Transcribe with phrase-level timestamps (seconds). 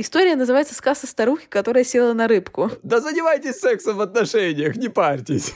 [0.00, 2.70] История называется «Сказ старухи, которая села на рыбку».
[2.84, 5.54] Да занимайтесь сексом в отношениях, не парьтесь.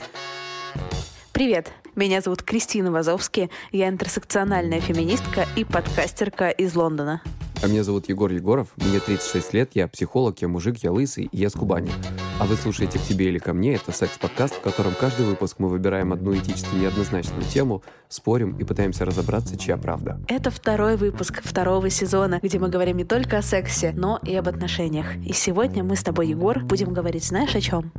[1.31, 7.21] Привет, меня зовут Кристина Вазовски, я интерсекциональная феминистка и подкастерка из Лондона.
[7.63, 11.37] А меня зовут Егор Егоров, мне 36 лет, я психолог, я мужик, я лысый, и
[11.37, 11.89] я с Кубани.
[12.37, 15.69] А вы слушаете «К тебе или ко мне»— это секс-подкаст, в котором каждый выпуск мы
[15.69, 20.19] выбираем одну этически неоднозначную тему, спорим и пытаемся разобраться, чья правда.
[20.27, 24.49] Это второй выпуск второго сезона, где мы говорим не только о сексе, но и об
[24.49, 25.15] отношениях.
[25.25, 27.93] И сегодня мы с тобой, Егор, будем говорить знаешь о чем?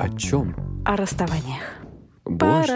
[0.00, 0.56] О чем?
[0.84, 1.62] О расставаниях.
[2.24, 2.74] Боже.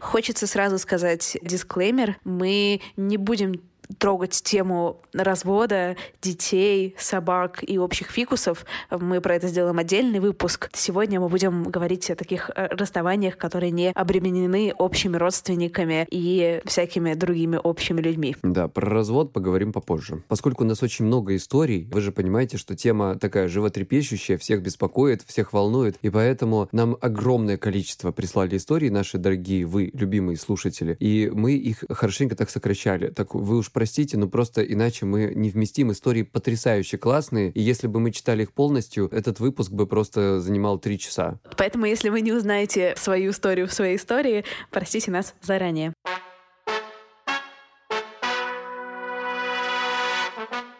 [0.00, 2.16] Хочется сразу сказать дисклеймер.
[2.24, 3.60] Мы не будем
[3.98, 8.64] трогать тему развода, детей, собак и общих фикусов.
[8.90, 10.70] Мы про это сделаем отдельный выпуск.
[10.72, 17.14] Сегодня мы будем говорить о таких э, расставаниях, которые не обременены общими родственниками и всякими
[17.14, 18.36] другими общими людьми.
[18.42, 20.22] Да, про развод поговорим попозже.
[20.28, 25.22] Поскольку у нас очень много историй, вы же понимаете, что тема такая животрепещущая, всех беспокоит,
[25.26, 31.30] всех волнует, и поэтому нам огромное количество прислали историй, наши дорогие вы, любимые слушатели, и
[31.32, 33.08] мы их хорошенько так сокращали.
[33.08, 37.86] Так вы уж простите, но просто иначе мы не вместим истории потрясающе классные, и если
[37.86, 41.40] бы мы читали их полностью, этот выпуск бы просто занимал три часа.
[41.56, 45.94] Поэтому, если вы не узнаете свою историю в своей истории, простите нас заранее.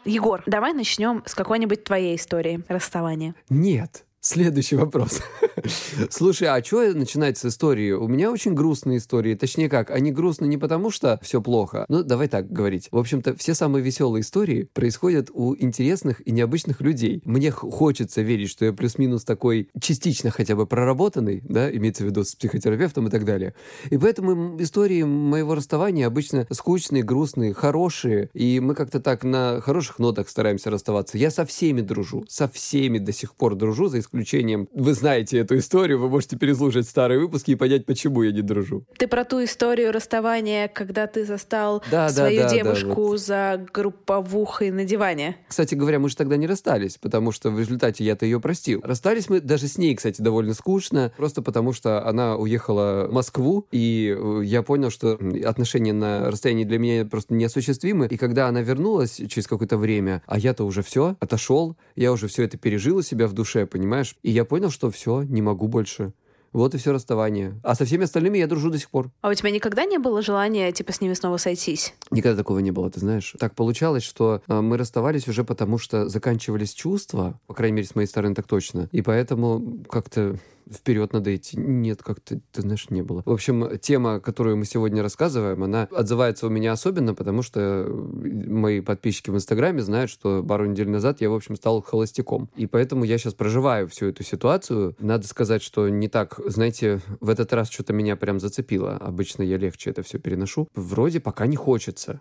[0.05, 3.35] Егор, давай начнем с какой-нибудь твоей истории расставания.
[3.49, 4.05] Нет.
[4.23, 5.23] Следующий вопрос.
[6.11, 7.93] Слушай, а что начинать с истории?
[7.93, 9.35] У меня очень грустные истории.
[9.35, 11.87] Точнее как, они грустны не потому, что все плохо.
[11.89, 12.89] Ну, давай так говорить.
[12.91, 17.23] В общем-то, все самые веселые истории происходят у интересных и необычных людей.
[17.25, 22.23] Мне хочется верить, что я плюс-минус такой частично хотя бы проработанный, да, имеется в виду
[22.23, 23.55] с психотерапевтом и так далее.
[23.89, 28.29] И поэтому истории моего расставания обычно скучные, грустные, хорошие.
[28.35, 31.17] И мы как-то так на хороших нотах стараемся расставаться.
[31.17, 32.27] Я со всеми дружу.
[32.29, 34.10] Со всеми до сих пор дружу, за исключением...
[34.13, 38.85] Вы знаете эту историю, вы можете переслушать старые выпуски и понять, почему я не дружу.
[38.99, 43.21] Ты про ту историю расставания, когда ты застал Да, свою да, да, девушку вот.
[43.21, 45.37] за групповухой на диване.
[45.49, 48.81] Кстати говоря, мы же тогда не расстались, потому что в результате я-то ее простил.
[48.83, 53.67] Расстались мы даже с ней, кстати, довольно скучно, просто потому что она уехала в Москву,
[53.71, 58.07] и э, я понял, что отношения на расстоянии для меня просто неосуществимы.
[58.07, 62.45] И когда она вернулась через какое-то время, а я-то уже все, отошел, я уже все
[62.45, 64.00] это пережил у себя в душе, понимаешь?
[64.23, 66.13] И я понял, что все, не могу больше.
[66.53, 67.61] Вот и все расставание.
[67.63, 69.11] А со всеми остальными я дружу до сих пор.
[69.21, 71.95] А у тебя никогда не было желания, типа, с ними снова сойтись?
[72.11, 73.37] Никогда такого не было, ты знаешь.
[73.39, 77.95] Так получалось, что э, мы расставались уже потому, что заканчивались чувства, по крайней мере, с
[77.95, 78.89] моей стороны так точно.
[78.91, 80.37] И поэтому как-то
[80.71, 81.59] вперед надо идти.
[81.59, 83.23] Нет, как-то, ты знаешь, не было.
[83.25, 88.81] В общем, тема, которую мы сегодня рассказываем, она отзывается у меня особенно, потому что мои
[88.81, 92.49] подписчики в Инстаграме знают, что пару недель назад я, в общем, стал холостяком.
[92.57, 94.97] И поэтому я сейчас проживаю всю эту ситуацию.
[94.99, 98.97] Надо сказать, что не так, знаете, в этот раз что-то меня прям зацепило.
[98.97, 100.69] Обычно я легче это все переношу.
[100.75, 102.21] Вроде пока не хочется.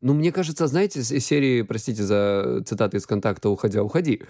[0.00, 4.22] Ну, мне кажется, знаете, из серии, простите за цитаты из контакта «Уходя, уходи».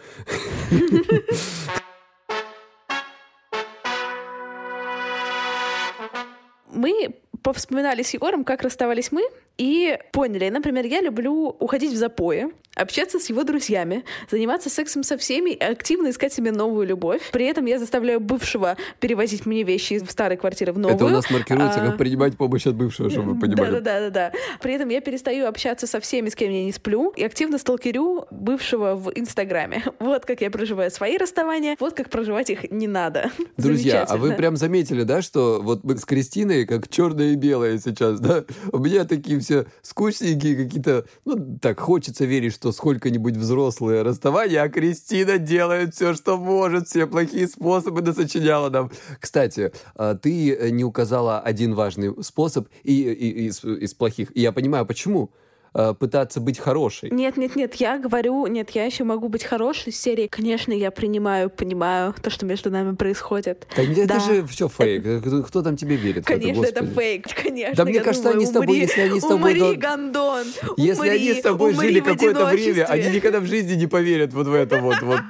[6.79, 9.29] Мы повспоминали с Егором, как расставались мы,
[9.59, 15.19] и поняли, например, я люблю уходить в запои, общаться с его друзьями, заниматься сексом со
[15.19, 17.23] всеми, и активно искать себе новую любовь.
[17.33, 20.97] При этом я заставляю бывшего перевозить мне вещи из старой квартиры в новую.
[20.97, 23.73] Это у нас маркируется А, как принимать помощь от бывшего, чтобы вы понимали.
[23.73, 24.33] Да, да, да, да, да.
[24.61, 28.27] При этом я перестаю общаться со всеми, с кем я не сплю, и активно сталкерю
[28.31, 29.85] бывшего в Инстаграме.
[29.99, 33.31] Вот как я проживаю свои расставания, вот как проживать их не надо.
[33.57, 37.79] Друзья, а вы прям заметили, да, что вот мы с Кристиной как черное и белое
[37.79, 38.45] сейчас, да?
[38.73, 44.69] У меня такие все скучненькие какие-то, ну, так, хочется верить, что сколько-нибудь взрослые расставания, а
[44.69, 48.91] Кристина делает все, что может, все плохие способы насочиняла нам.
[49.19, 54.37] Кстати, а, ты не указала один важный способ и, и, из, из плохих.
[54.37, 55.31] И я понимаю, почему.
[55.75, 57.11] Э, пытаться быть хорошей.
[57.11, 60.27] Нет, нет, нет, я говорю, нет, я еще могу быть хорошей из серии.
[60.27, 63.67] Конечно, я принимаю, понимаю то, что между нами происходит.
[63.77, 64.03] Да, да.
[64.03, 65.05] Это же все фейк.
[65.07, 65.43] Это...
[65.43, 66.25] Кто там тебе верит?
[66.25, 67.27] Конечно, это, это фейк.
[67.35, 67.77] Конечно.
[67.77, 69.53] Да мне кажется, думаю, они с тобой, умри, если они с тобой...
[69.53, 70.47] Умри, Гондон!
[70.77, 74.47] Если умри, они с тобой жили какое-то время, они никогда в жизни не поверят вот
[74.47, 75.01] в это вот.
[75.03, 75.21] вот.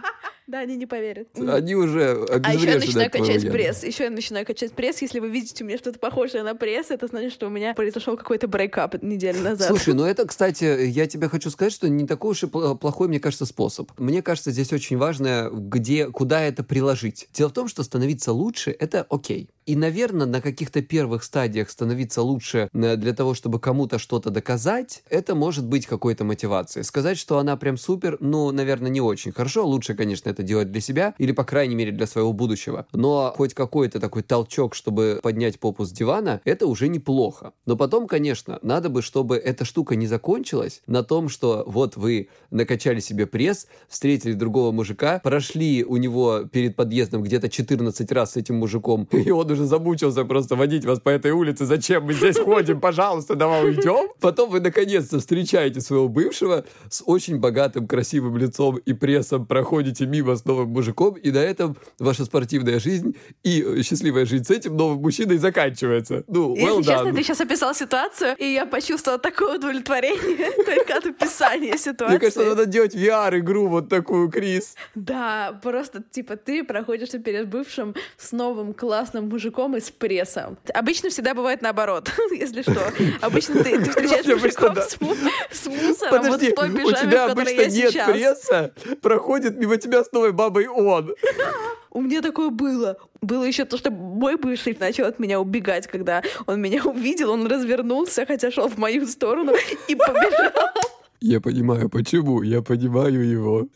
[0.49, 1.29] Да, они не поверят.
[1.37, 3.53] Они уже А еще я начинаю качать яда.
[3.53, 3.85] пресс.
[3.85, 5.03] Еще я начинаю качать пресс.
[5.03, 8.17] Если вы видите у меня что-то похожее на пресс, это значит, что у меня произошел
[8.17, 9.69] какой-то breakup неделю назад.
[9.69, 13.21] Слушай, ну это, кстати, я тебе хочу сказать, что не такой уж и плохой, мне
[13.21, 13.91] кажется, способ.
[13.99, 17.29] Мне кажется, здесь очень важно, где, куда это приложить.
[17.35, 19.51] Дело в том, что становиться лучше— это окей.
[19.69, 25.03] И, наверное, на каких-то первых стадиях становиться лучше э, для того, чтобы кому-то что-то доказать,
[25.11, 26.85] это может быть какой-то мотивацией.
[26.85, 29.67] Сказать, что она прям супер, ну, наверное, не очень хорошо.
[29.67, 32.87] Лучше, конечно, это делать для себя или, по крайней мере, для своего будущего.
[32.95, 37.53] Но хоть какой-то такой толчок, чтобы поднять попу с дивана, это уже неплохо.
[37.67, 42.31] Но потом, конечно, надо бы, чтобы эта штука не закончилась на том, что вот вы
[42.51, 48.37] накачали себе пресс, встретили другого мужика, прошли у него перед подъездом где-то 14 раз с
[48.39, 51.65] этим мужиком, и он уже замучился просто водить вас по этой улице.
[51.65, 52.81] Зачем мы здесь ходим?
[52.81, 54.09] Пожалуйста, давай уйдем.
[54.21, 60.37] Потом вы наконец-то встречаете своего бывшего с очень богатым, красивым лицом и прессом, проходите мимо
[60.37, 65.01] с новым мужиком, и на этом ваша спортивная жизнь и счастливая жизнь с этим новым
[65.03, 66.25] мужчиной заканчивается.
[66.29, 66.85] Ну, well Если done.
[66.85, 72.13] честно, ты сейчас описал ситуацию, и я почувствовала такое удовлетворение только от описания ситуации.
[72.13, 74.75] Мне кажется, надо делать VR-игру вот такую, Крис.
[74.95, 80.57] Да, просто, типа, ты проходишь перед бывшим с новым классным мужиком из пресса.
[80.75, 82.93] Обычно всегда бывает наоборот, если что.
[83.21, 87.67] Обычно ты, ты встречаешь мужиков с, с мусором Подожди, вот в той у тебя обычно
[87.67, 88.11] нет сейчас.
[88.11, 91.15] пресса, проходит мимо тебя с новой бабой он.
[91.91, 92.97] У меня такое было.
[93.23, 97.47] Было еще то, что мой бывший начал от меня убегать, когда он меня увидел, он
[97.47, 99.55] развернулся, хотя шел в мою сторону
[99.89, 100.53] и побежал.
[101.21, 103.67] Я понимаю, почему, я понимаю его.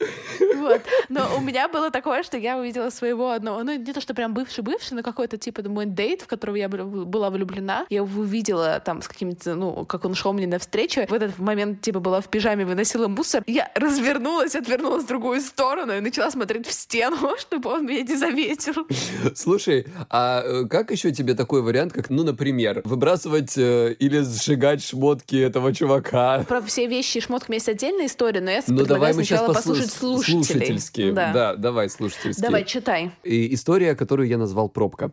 [0.62, 0.80] Вот.
[1.08, 4.32] Но у меня было такое, что я увидела своего одного, ну, не то, что прям
[4.32, 7.86] бывший-бывший, но какой-то, типа, мой дейт, в которого я была влюблена.
[7.90, 11.04] Я его увидела там с какими-то, ну, как он шел мне навстречу.
[11.08, 13.42] В этот момент, типа, была в пижаме, выносила мусор.
[13.46, 18.16] Я развернулась, отвернулась в другую сторону и начала смотреть в стену, чтобы он меня не
[18.16, 18.86] заметил.
[19.34, 24.84] Слушай, а э, как еще тебе такой вариант, как, ну, например, выбрасывать э, или сжигать
[24.84, 26.44] шмотки этого чувака?
[26.46, 29.92] Про все вещи и шмотками есть отдельная история, но я ну, предлагаю давай сначала послушать
[29.92, 30.61] слушателей.
[30.66, 31.12] Слушательские.
[31.12, 31.32] Да.
[31.32, 32.46] да, давай слушательские.
[32.46, 33.12] Давай, читай.
[33.22, 35.12] И история, которую я назвал «Пробка».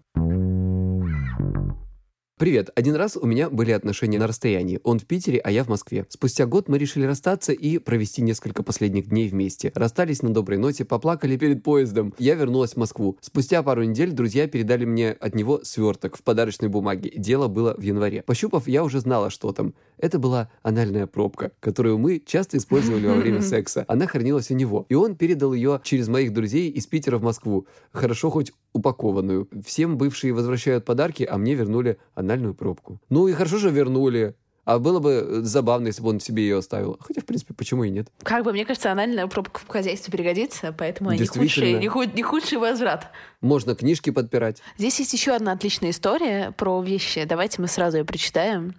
[2.40, 2.70] Привет.
[2.74, 4.80] Один раз у меня были отношения на расстоянии.
[4.86, 6.06] Он в Питере, а я в Москве.
[6.08, 9.74] Спустя год мы решили расстаться и провести несколько последних дней вместе.
[9.76, 12.14] Расстались на доброй ноте, поплакали перед поездом.
[12.18, 13.18] Я вернулась в Москву.
[13.20, 17.12] Спустя пару недель друзья передали мне от него сверток в подарочной бумаге.
[17.14, 18.22] Дело было в январе.
[18.22, 19.74] Пощупав, я уже знала, что там.
[19.98, 23.84] Это была анальная пробка, которую мы часто использовали во время секса.
[23.90, 24.86] Она хранилась у него.
[24.88, 27.68] И он передал ее через моих друзей из Питера в Москву.
[27.92, 29.48] Хорошо хоть упакованную.
[29.66, 33.00] Всем бывшие возвращают подарки, а мне вернули анальную пробку.
[33.10, 34.36] Ну и хорошо же вернули.
[34.66, 37.00] А было бы забавно, если бы он себе ее оставил.
[37.00, 38.10] Хотя, в принципе, почему и нет.
[38.22, 42.22] Как бы, мне кажется, анальная пробка в хозяйстве пригодится, поэтому не худший, не, худ, не
[42.22, 43.08] худший возврат.
[43.42, 44.62] Можно книжки подпирать.
[44.78, 47.24] Здесь есть еще одна отличная история про вещи.
[47.24, 48.76] Давайте мы сразу ее прочитаем.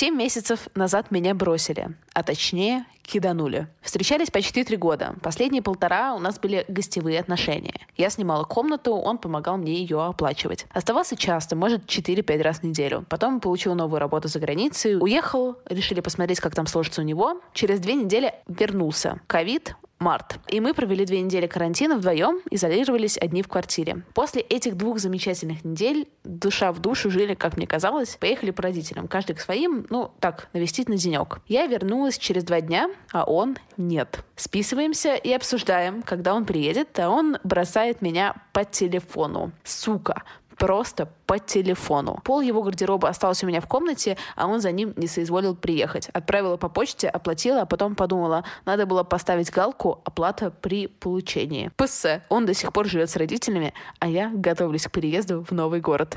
[0.00, 3.68] Семь месяцев назад меня бросили, а точнее киданули.
[3.82, 5.14] Встречались почти три года.
[5.22, 7.74] Последние полтора у нас были гостевые отношения.
[7.98, 10.64] Я снимала комнату, он помогал мне ее оплачивать.
[10.70, 13.04] Оставался часто, может, 4-5 раз в неделю.
[13.10, 17.42] Потом получил новую работу за границей, уехал, решили посмотреть, как там сложится у него.
[17.52, 19.20] Через две недели вернулся.
[19.26, 20.38] Ковид, март.
[20.48, 24.02] И мы провели две недели карантина вдвоем, изолировались одни в квартире.
[24.14, 29.08] После этих двух замечательных недель душа в душу жили, как мне казалось, поехали по родителям,
[29.08, 31.40] каждый к своим, ну, так, навестить на денек.
[31.46, 34.24] Я вернулась через два дня, а он нет.
[34.36, 39.52] Списываемся и обсуждаем, когда он приедет, а он бросает меня по телефону.
[39.64, 40.22] Сука,
[40.60, 42.20] просто по телефону.
[42.22, 46.10] Пол его гардероба остался у меня в комнате, а он за ним не соизволил приехать.
[46.10, 51.70] Отправила по почте, оплатила, а потом подумала, надо было поставить галку «Оплата при получении».
[51.76, 52.06] ПС.
[52.28, 56.16] Он до сих пор живет с родителями, а я готовлюсь к переезду в новый город.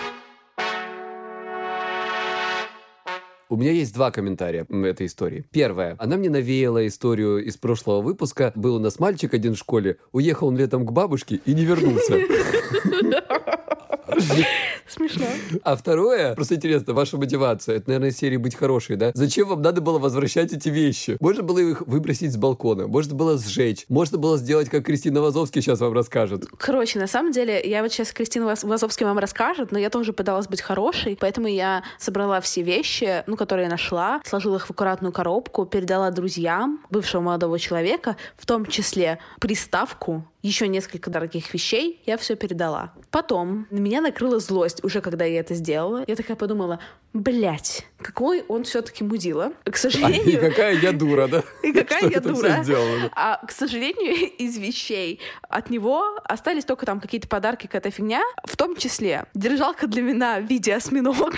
[3.47, 5.45] У меня есть два комментария этой истории.
[5.51, 5.95] Первое.
[5.99, 8.51] Она мне навеяла историю из прошлого выпуска.
[8.55, 12.17] Был у нас мальчик один в школе, уехал он летом к бабушке и не вернулся.
[14.87, 15.25] Смешно.
[15.63, 19.11] А второе, просто интересно, ваша мотивация, это, наверное, серии «Быть хорошей», да?
[19.13, 21.17] Зачем вам надо было возвращать эти вещи?
[21.19, 25.61] Можно было их выбросить с балкона, можно было сжечь, можно было сделать, как Кристина Вазовский
[25.61, 26.45] сейчас вам расскажет.
[26.57, 30.47] Короче, на самом деле, я вот сейчас Кристина Вазовский вам расскажет, но я тоже пыталась
[30.47, 35.11] быть хорошей, поэтому я собрала все вещи, ну, которые я нашла, сложила их в аккуратную
[35.11, 42.17] коробку, передала друзьям бывшего молодого человека, в том числе приставку еще несколько дорогих вещей, я
[42.17, 42.93] все передала.
[43.13, 46.03] Потом на меня накрыла злость, уже когда я это сделала.
[46.07, 46.79] Я такая подумала,
[47.13, 49.53] блять, какой он все-таки мудила.
[49.65, 50.41] К сожалению...
[50.41, 51.43] А, и какая я дура, да?
[51.61, 52.65] И какая я дура.
[53.13, 58.57] А, к сожалению, из вещей от него остались только там какие-то подарки, какая-то фигня, в
[58.57, 61.37] том числе держалка для вина в виде осьминога.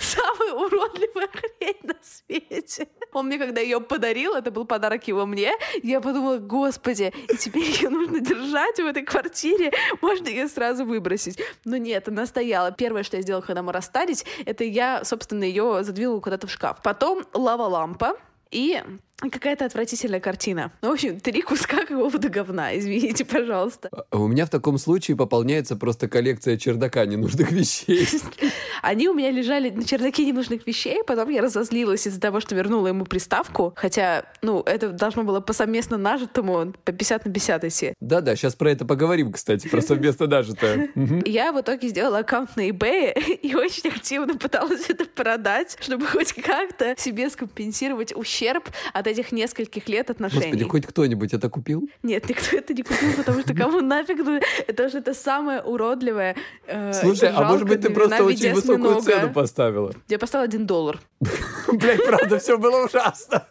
[0.00, 2.88] Самая уродливая хрень на свете.
[3.12, 7.70] Он мне, когда ее подарил, это был подарок его мне, я подумала, господи, и теперь
[7.70, 11.40] ее нужно держать в этой квартире, можно ее сразу выбросить.
[11.64, 12.72] Но нет, она стояла.
[12.72, 16.78] Первое, что я сделала, когда мы расстались, это я, собственно, ее задвинула куда-то в шкаф.
[16.82, 18.16] Потом лава-лампа,
[18.50, 18.82] и
[19.30, 20.72] Какая-то отвратительная картина.
[20.82, 23.88] Ну, в общем, три куска какого-то говна, извините, пожалуйста.
[24.10, 28.08] А у меня в таком случае пополняется просто коллекция чердака ненужных вещей.
[28.82, 32.88] Они у меня лежали на чердаке ненужных вещей, потом я разозлилась из-за того, что вернула
[32.88, 37.94] ему приставку, хотя, ну, это должно было по совместно нажитому по 50 на 50 идти.
[38.00, 40.90] Да-да, сейчас про это поговорим, кстати, про совместно нажитое.
[41.26, 43.12] Я в итоге сделала аккаунт на eBay
[43.42, 49.88] и очень активно пыталась это продать, чтобы хоть как-то себе скомпенсировать ущерб от этих нескольких
[49.88, 50.46] лет отношений.
[50.46, 51.88] Господи, хоть кто-нибудь это купил?
[52.02, 56.36] Нет, никто это не купил, потому что кому нафиг, ну, это же это самое уродливое.
[56.66, 59.92] Э, Слушай, а может быть ты просто очень высокую цену поставила?
[60.08, 61.00] Я поставила один доллар.
[61.72, 63.46] Блять, правда, все было ужасно.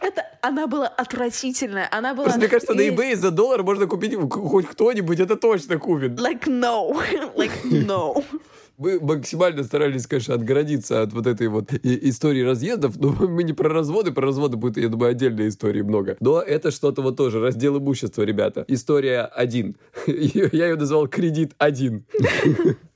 [0.00, 1.88] Это, она была отвратительная.
[1.92, 2.24] Она была...
[2.24, 6.12] Просто, мне кажется, на eBay за доллар можно купить хоть кто-нибудь, это точно купит.
[6.18, 7.00] Like no.
[7.36, 8.24] Like no.
[8.82, 13.68] Мы максимально старались, конечно, отгородиться от вот этой вот истории разъездов, но мы не про
[13.68, 16.16] разводы, про разводы будет, я думаю, отдельной истории много.
[16.18, 18.64] Но это что-то вот тоже, раздел имущества, ребята.
[18.66, 19.76] История один.
[20.06, 22.04] Я ее назвал «Кредит один».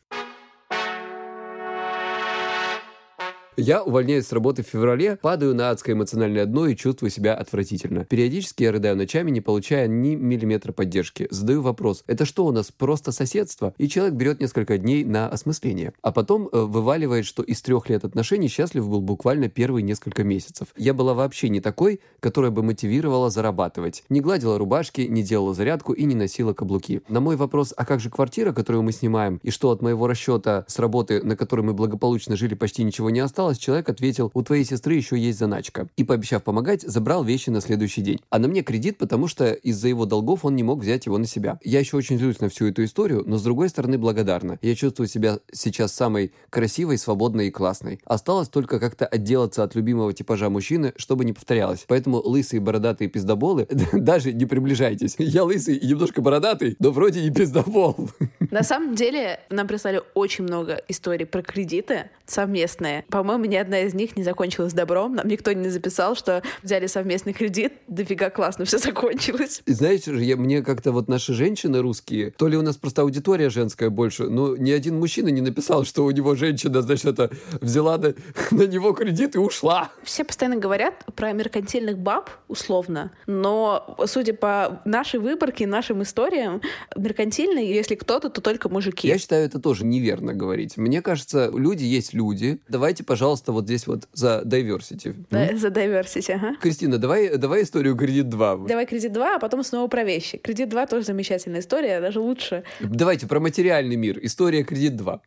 [3.58, 8.04] Я увольняюсь с работы в феврале, падаю на адское эмоциональное дно и чувствую себя отвратительно.
[8.04, 11.26] Периодически я рыдаю ночами, не получая ни миллиметра поддержки.
[11.30, 13.72] Задаю вопрос, это что у нас, просто соседство?
[13.78, 15.94] И человек берет несколько дней на осмысление.
[16.02, 20.68] А потом э, вываливает, что из трех лет отношений счастлив был буквально первые несколько месяцев.
[20.76, 24.04] Я была вообще не такой, которая бы мотивировала зарабатывать.
[24.10, 27.00] Не гладила рубашки, не делала зарядку и не носила каблуки.
[27.08, 30.66] На мой вопрос, а как же квартира, которую мы снимаем, и что от моего расчета
[30.68, 34.42] с работы, на которой мы благополучно жили, почти ничего не осталось, осталось, человек ответил, у
[34.42, 35.88] твоей сестры еще есть заначка.
[35.96, 38.20] И, пообещав помогать, забрал вещи на следующий день.
[38.30, 41.26] А на мне кредит, потому что из-за его долгов он не мог взять его на
[41.26, 41.58] себя.
[41.62, 44.58] Я еще очень злюсь на всю эту историю, но с другой стороны благодарна.
[44.62, 48.00] Я чувствую себя сейчас самой красивой, свободной и классной.
[48.04, 51.84] Осталось только как-то отделаться от любимого типажа мужчины, чтобы не повторялось.
[51.86, 55.14] Поэтому лысые бородатые пиздоболы даже не приближайтесь.
[55.18, 58.10] Я лысый и немножко бородатый, но вроде не пиздобол.
[58.50, 63.04] На самом деле нам прислали очень много историй про кредиты совместные.
[63.08, 65.14] По-моему, по-моему, ни одна из них не закончилась добром.
[65.14, 69.62] Нам никто не записал, что взяли совместный кредит, дофига классно все закончилось.
[69.66, 73.50] И знаете, я, мне как-то вот наши женщины русские, то ли у нас просто аудитория
[73.50, 77.98] женская больше, но ни один мужчина не написал, что у него женщина, значит, это взяла
[77.98, 78.14] на,
[78.52, 79.90] на него кредит и ушла.
[80.02, 86.62] Все постоянно говорят про меркантильных баб, условно, но, судя по нашей выборке, нашим историям,
[86.96, 89.08] меркантильные, если кто-то, то только мужики.
[89.08, 90.78] Я считаю, это тоже неверно говорить.
[90.78, 92.60] Мне кажется, люди есть люди.
[92.68, 95.12] Давайте, пожалуйста, пожалуйста, вот здесь вот за diversity.
[95.30, 96.56] Да, за diversity, ага.
[96.60, 98.68] Кристина, давай, давай историю «Кредит 2».
[98.68, 100.38] Давай «Кредит 2», а потом снова про вещи.
[100.38, 102.62] «Кредит 2» тоже замечательная история, даже лучше.
[102.78, 104.20] Давайте про материальный мир.
[104.22, 105.20] История «Кредит 2».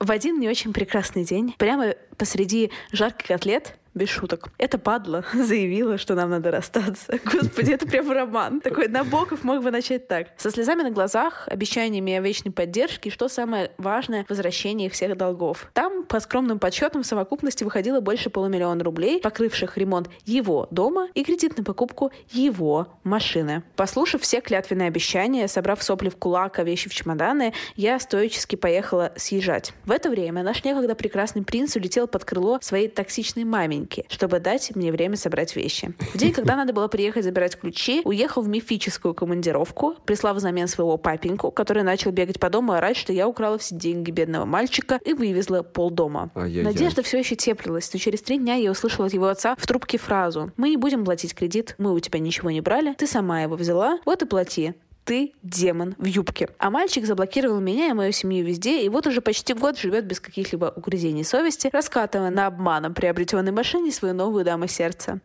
[0.00, 4.48] В один не очень прекрасный день, прямо посреди жарких котлет, без шуток.
[4.56, 7.18] Эта падла заявила, что нам надо расстаться.
[7.24, 8.60] Господи, это прям роман.
[8.60, 10.28] Такой Набоков мог бы начать так.
[10.38, 15.68] Со слезами на глазах, обещаниями о вечной поддержке, что самое важное, возвращение всех долгов.
[15.74, 21.24] Там, по скромным подсчетам, в совокупности выходило больше полумиллиона рублей, покрывших ремонт его дома и
[21.24, 23.62] кредит на покупку его машины.
[23.76, 29.12] Послушав все клятвенные обещания, собрав сопли в кулак, а вещи в чемоданы, я стоически поехала
[29.16, 29.72] съезжать.
[29.84, 34.40] В это время наш некогда прекрасный принц улетел под крыло своей токсичной маменьки, маленький, чтобы
[34.40, 35.94] дать мне время собрать вещи.
[36.14, 40.96] В день, когда надо было приехать забирать ключи, уехал в мифическую командировку, прислав взамен своего
[40.96, 45.00] папеньку, который начал бегать по дому и орать, что я украла все деньги бедного мальчика
[45.04, 46.30] и вывезла полдома.
[46.34, 46.64] Ай-яй-яй.
[46.64, 49.98] Надежда все еще теплилась, но через три дня я услышала от его отца в трубке
[49.98, 53.56] фразу «Мы не будем платить кредит, мы у тебя ничего не брали, ты сама его
[53.56, 54.74] взяла, вот и плати»
[55.08, 56.50] ты демон в юбке.
[56.58, 60.20] А мальчик заблокировал меня и мою семью везде, и вот уже почти год живет без
[60.20, 65.22] каких-либо угрызений совести, раскатывая на обманом приобретенной машине свою новую даму сердца.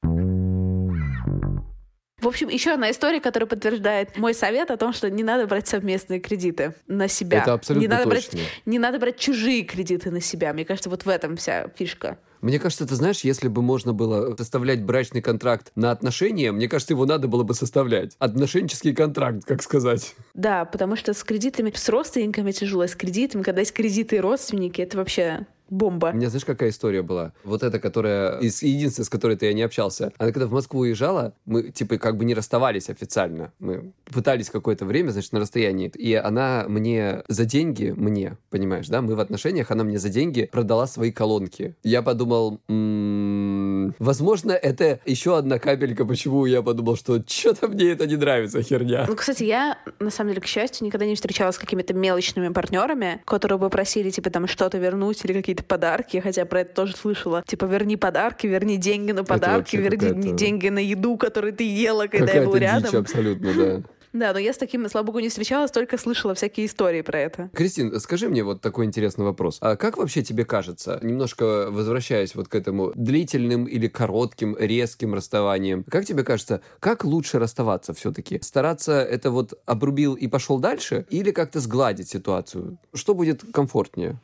[2.22, 5.68] В общем, еще одна история, которая подтверждает мой совет о том, что не надо брать
[5.68, 7.42] совместные кредиты на себя.
[7.42, 8.38] Это абсолютно не надо точно.
[8.38, 10.54] брать, не надо брать чужие кредиты на себя.
[10.54, 12.18] Мне кажется, вот в этом вся фишка.
[12.44, 16.94] Мне кажется, ты знаешь, если бы можно было составлять брачный контракт на отношения, мне кажется,
[16.94, 18.18] его надо было бы составлять.
[18.20, 20.14] Отношенческий контракт, как сказать.
[20.34, 24.82] Да, потому что с кредитами, с родственниками тяжело, с кредитами, когда есть кредиты и родственники,
[24.82, 26.12] это вообще бомба.
[26.14, 27.34] У меня знаешь, какая история была?
[27.44, 28.40] Вот эта, которая...
[28.40, 30.12] Из, единственная, с которой-то я не общался.
[30.18, 33.52] Она когда в Москву уезжала, мы, типа, как бы не расставались официально.
[33.60, 35.90] Мы пытались какое-то время, значит, на расстоянии.
[35.96, 39.02] И она мне за деньги, мне, понимаешь, да?
[39.02, 41.76] Мы в отношениях, она мне за деньги продала свои колонки.
[41.84, 42.33] Я подумал,
[42.68, 48.62] м-м, возможно, это еще одна капелька, почему я подумал, что что-то мне это не нравится,
[48.62, 49.06] херня.
[49.08, 53.22] Ну, кстати, я, на самом деле, к счастью, никогда не встречалась с какими-то мелочными партнерами,
[53.26, 57.44] которые бы просили, типа, там, что-то вернуть или какие-то подарки, хотя про это тоже слышала.
[57.46, 62.34] Типа, верни подарки, верни деньги на подарки, верни деньги на еду, которую ты ела, когда
[62.34, 63.02] я был Какая-то рядом.
[63.02, 63.82] абсолютно, да.
[64.14, 67.50] Да, но я с таким, слава богу, не встречалась, только слышала всякие истории про это.
[67.54, 69.58] Кристин, скажи мне вот такой интересный вопрос.
[69.60, 75.84] А как вообще тебе кажется, немножко возвращаясь вот к этому длительным или коротким, резким расставаниям,
[75.90, 78.40] как тебе кажется, как лучше расставаться все-таки?
[78.44, 82.78] Стараться это вот обрубил и пошел дальше или как-то сгладить ситуацию?
[82.94, 84.20] Что будет комфортнее?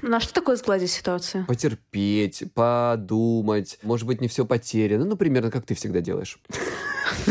[0.00, 1.44] Ну, а что такое сгладить ситуацию?
[1.46, 6.38] Потерпеть, подумать, может быть, не все потеряно, ну, примерно как ты всегда делаешь.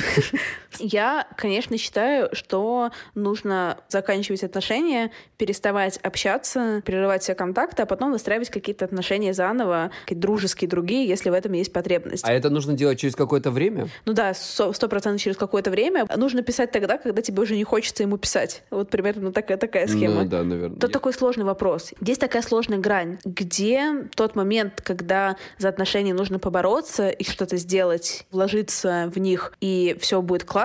[0.79, 8.49] Я, конечно, считаю, что нужно заканчивать отношения, переставать общаться, прерывать все контакты, а потом выстраивать
[8.49, 12.23] какие-то отношения заново, какие-то дружеские другие, если в этом есть потребность.
[12.25, 13.87] А это нужно делать через какое-то время?
[14.05, 16.05] Ну да, сто сто процентов через какое-то время.
[16.15, 18.63] Нужно писать тогда, когда тебе уже не хочется ему писать.
[18.69, 20.23] Вот примерно такая, такая схема.
[20.23, 20.79] Ну, да, наверное.
[20.79, 21.93] Тут такой сложный вопрос.
[22.01, 23.17] Здесь такая сложная грань.
[23.23, 29.95] Где тот момент, когда за отношения нужно побороться и что-то сделать, вложиться в них, и
[29.99, 30.62] все будет классно,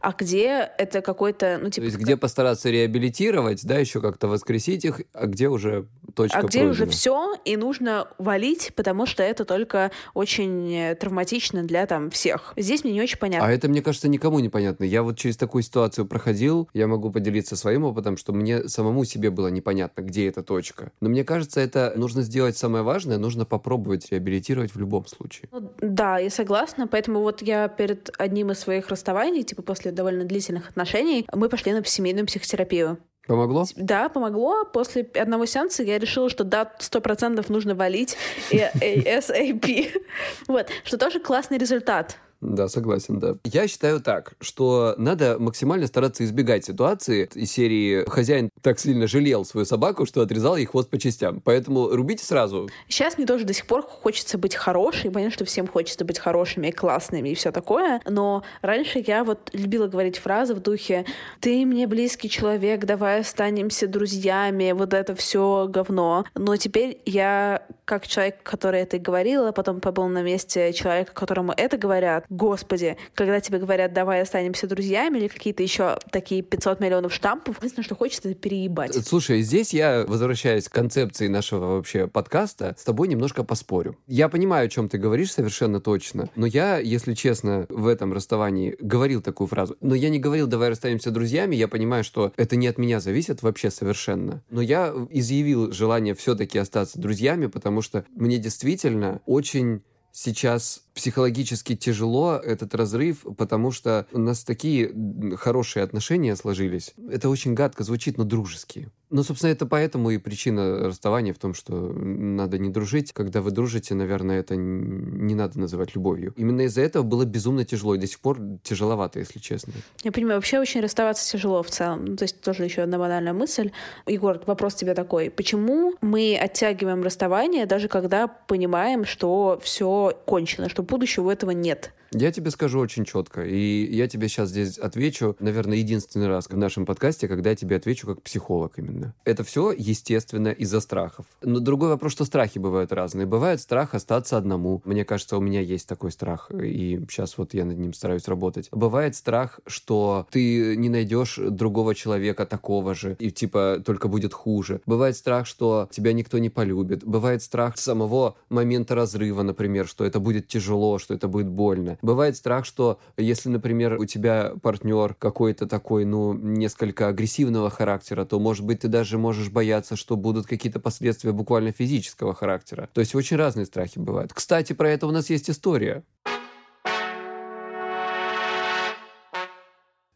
[0.00, 1.84] а где это какой-то, ну, То типа...
[1.84, 6.64] есть где постараться реабилитировать, да, еще как-то воскресить их, а где уже точка а где
[6.64, 6.92] уже пройдена?
[6.92, 12.52] все, и нужно валить, потому что это только очень э, травматично для там всех.
[12.56, 13.46] Здесь мне не очень понятно.
[13.46, 14.84] А это, мне кажется, никому не понятно.
[14.84, 19.30] Я вот через такую ситуацию проходил, я могу поделиться своим опытом, что мне самому себе
[19.30, 20.92] было непонятно, где эта точка.
[21.00, 25.48] Но мне кажется, это нужно сделать самое важное, нужно попробовать реабилитировать в любом случае.
[25.52, 26.86] Ну, да, я согласна.
[26.86, 31.72] Поэтому вот я перед одним из своих расставаний, типа после довольно длительных отношений, мы пошли
[31.72, 32.98] на семейную психотерапию.
[33.26, 33.64] Помогло?
[33.76, 34.64] Да, помогло.
[34.64, 38.16] После одного сеанса я решила, что да, сто процентов нужно валить
[38.50, 40.02] ASAP.
[40.48, 42.18] Вот, что тоже классный результат.
[42.44, 43.36] Да, согласен, да.
[43.44, 49.44] Я считаю так, что надо максимально стараться избегать ситуации из серии «Хозяин так сильно жалел
[49.44, 51.40] свою собаку, что отрезал ей хвост по частям».
[51.40, 52.68] Поэтому рубите сразу.
[52.88, 55.10] Сейчас мне тоже до сих пор хочется быть хорошей.
[55.10, 58.00] Понятно, что всем хочется быть хорошими и классными и все такое.
[58.08, 61.06] Но раньше я вот любила говорить фразы в духе
[61.40, 66.24] «Ты мне близкий человек, давай останемся друзьями», вот это все говно.
[66.34, 71.78] Но теперь я, как человек, который это говорила, потом побыл на месте человека, которому это
[71.78, 77.56] говорят, господи, когда тебе говорят «давай останемся друзьями» или какие-то еще такие 500 миллионов штампов,
[77.58, 78.94] единственное, что хочется, это переебать.
[79.06, 83.96] Слушай, здесь я, возвращаясь к концепции нашего вообще подкаста, с тобой немножко поспорю.
[84.06, 88.76] Я понимаю, о чем ты говоришь совершенно точно, но я, если честно, в этом расставании
[88.80, 89.76] говорил такую фразу.
[89.80, 93.42] Но я не говорил «давай расстанемся друзьями», я понимаю, что это не от меня зависит
[93.42, 94.42] вообще совершенно.
[94.50, 102.36] Но я изъявил желание все-таки остаться друзьями, потому что мне действительно очень сейчас психологически тяжело
[102.36, 104.92] этот разрыв, потому что у нас такие
[105.36, 106.94] хорошие отношения сложились.
[107.10, 108.90] Это очень гадко звучит, но дружеские.
[109.10, 113.12] Ну, собственно, это поэтому и причина расставания в том, что надо не дружить.
[113.12, 116.32] Когда вы дружите, наверное, это не надо называть любовью.
[116.36, 119.72] Именно из-за этого было безумно тяжело, и до сих пор тяжеловато, если честно.
[120.02, 122.04] Я понимаю, вообще очень расставаться тяжело в целом.
[122.04, 123.70] Ну, то есть тоже еще одна банальная мысль.
[124.06, 125.30] Егор, вопрос тебе такой.
[125.30, 131.92] Почему мы оттягиваем расставание, даже когда понимаем, что все кончено, что будущего у этого нет?
[132.16, 136.56] Я тебе скажу очень четко, и я тебе сейчас здесь отвечу, наверное, единственный раз в
[136.56, 139.14] нашем подкасте, когда я тебе отвечу как психолог именно.
[139.24, 141.26] Это все, естественно, из-за страхов.
[141.42, 143.26] Но другой вопрос, что страхи бывают разные.
[143.26, 144.80] Бывает страх остаться одному.
[144.84, 148.68] Мне кажется, у меня есть такой страх, и сейчас вот я над ним стараюсь работать.
[148.70, 154.80] Бывает страх, что ты не найдешь другого человека такого же, и типа только будет хуже.
[154.86, 157.04] Бывает страх, что тебя никто не полюбит.
[157.04, 161.98] Бывает страх самого момента разрыва, например, что это будет тяжело, что это будет больно.
[162.04, 168.38] Бывает страх, что если, например, у тебя партнер какой-то такой, ну, несколько агрессивного характера, то,
[168.38, 172.90] может быть, ты даже можешь бояться, что будут какие-то последствия буквально физического характера.
[172.92, 174.34] То есть очень разные страхи бывают.
[174.34, 176.04] Кстати, про это у нас есть история.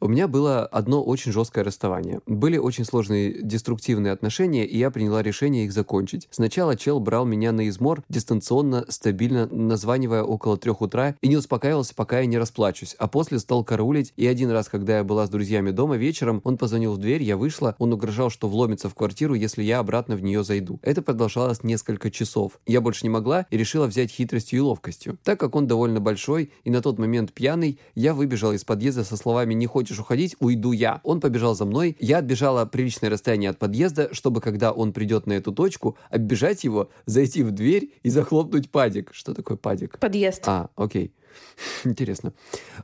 [0.00, 2.20] У меня было одно очень жесткое расставание.
[2.24, 6.28] Были очень сложные деструктивные отношения, и я приняла решение их закончить.
[6.30, 11.96] Сначала чел брал меня на измор, дистанционно, стабильно, названивая около трех утра, и не успокаивался,
[11.96, 12.94] пока я не расплачусь.
[13.00, 16.58] А после стал караулить, и один раз, когда я была с друзьями дома вечером, он
[16.58, 20.22] позвонил в дверь, я вышла, он угрожал, что вломится в квартиру, если я обратно в
[20.22, 20.78] нее зайду.
[20.82, 22.60] Это продолжалось несколько часов.
[22.66, 25.18] Я больше не могла и решила взять хитростью и ловкостью.
[25.24, 29.16] Так как он довольно большой и на тот момент пьяный, я выбежала из подъезда со
[29.16, 31.00] словами «не хочешь хочешь уходить, уйду я.
[31.02, 35.32] Он побежал за мной, я отбежала приличное расстояние от подъезда, чтобы, когда он придет на
[35.32, 39.10] эту точку, оббежать его, зайти в дверь и захлопнуть падик.
[39.14, 39.98] Что такое падик?
[39.98, 40.42] Подъезд.
[40.46, 41.12] А, окей.
[41.84, 42.32] Интересно.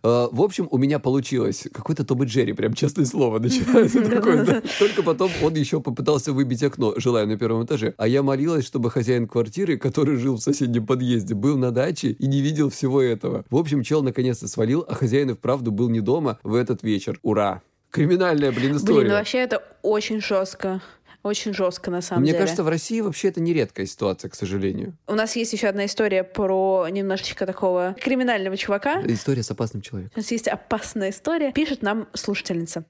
[0.03, 1.67] Э, в общем, у меня получилось.
[1.73, 4.63] Какой-то Том и Джерри, прям честное слово, начинается такое.
[4.79, 7.95] Только потом он еще попытался выбить окно, желая на первом этаже.
[7.97, 12.27] А я молилась, чтобы хозяин квартиры, который жил в соседнем подъезде, был на даче и
[12.27, 13.45] не видел всего этого.
[13.51, 17.19] В общем, чел наконец-то свалил, а хозяин и вправду был не дома в этот вечер.
[17.23, 17.63] Ура!
[17.91, 18.99] Криминальная, блин, история.
[18.99, 20.83] Блин, ну вообще это очень жестко.
[21.25, 22.39] Очень жестко, на самом Мне деле.
[22.39, 24.95] Мне кажется, в России вообще это не редкая ситуация, к сожалению.
[25.07, 29.01] У нас есть еще одна история про немножечко такого криминального чувака.
[29.07, 30.13] История с опасным человеком.
[30.15, 31.51] У нас есть опасная история.
[31.53, 32.85] Пишет нам слушательница.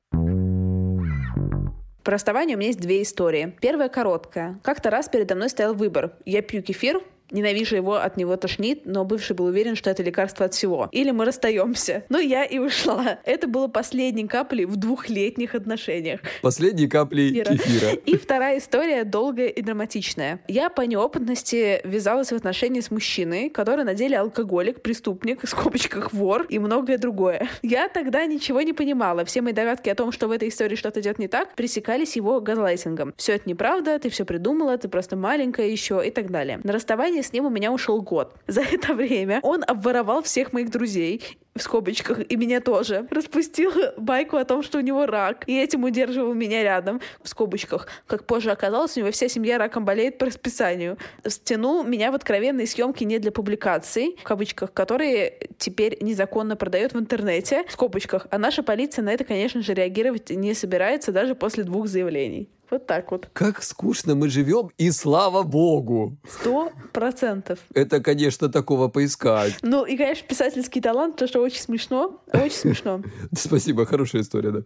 [2.03, 3.57] Про расставание у меня есть две истории.
[3.61, 4.59] Первая короткая.
[4.65, 6.15] Как-то раз передо мной стоял выбор.
[6.27, 10.47] Я пью кефир Ненавижу его, от него тошнит, но бывший был уверен, что это лекарство
[10.47, 10.89] от всего.
[10.93, 12.05] Или мы расстаемся.
[12.15, 13.19] Ну, я и ушла.
[13.25, 16.21] Это было последней каплей в двухлетних отношениях.
[16.43, 17.57] Последней каплей кефира.
[17.57, 17.91] кефира.
[18.07, 20.41] И вторая история долгая и драматичная.
[20.47, 26.13] Я по неопытности ввязалась в отношения с мужчиной, который на деле алкоголик, преступник, в скобочках
[26.13, 27.49] вор и многое другое.
[27.63, 29.25] Я тогда ничего не понимала.
[29.25, 32.41] Все мои догадки о том, что в этой истории что-то идет не так, пресекались его
[32.41, 33.15] газлайтингом.
[33.17, 36.61] Все это неправда, ты все придумала, ты просто маленькая еще и так далее.
[36.63, 38.35] На расставание расставания с ним у меня ушел год.
[38.47, 43.07] За это время он обворовал всех моих друзей в скобочках, и меня тоже.
[43.11, 47.87] Распустил байку о том, что у него рак, и этим удерживал меня рядом, в скобочках.
[48.07, 50.99] Как позже оказалось, у него вся семья раком болеет по расписанию.
[51.27, 56.99] Стянул меня в откровенные съемки не для публикаций, в кавычках, которые теперь незаконно продает в
[56.99, 58.27] интернете, в скобочках.
[58.31, 62.49] А наша полиция на это, конечно же, реагировать не собирается даже после двух заявлений.
[62.71, 63.29] Вот так вот.
[63.33, 66.17] Как скучно мы живем, и слава богу!
[66.29, 67.59] Сто процентов.
[67.75, 69.55] Это, конечно, такого поискать.
[69.63, 72.23] Ну, и, конечно, писательский талант, то, что очень смешно.
[72.33, 73.03] Очень смешно.
[73.33, 74.63] Спасибо, хорошая история, да.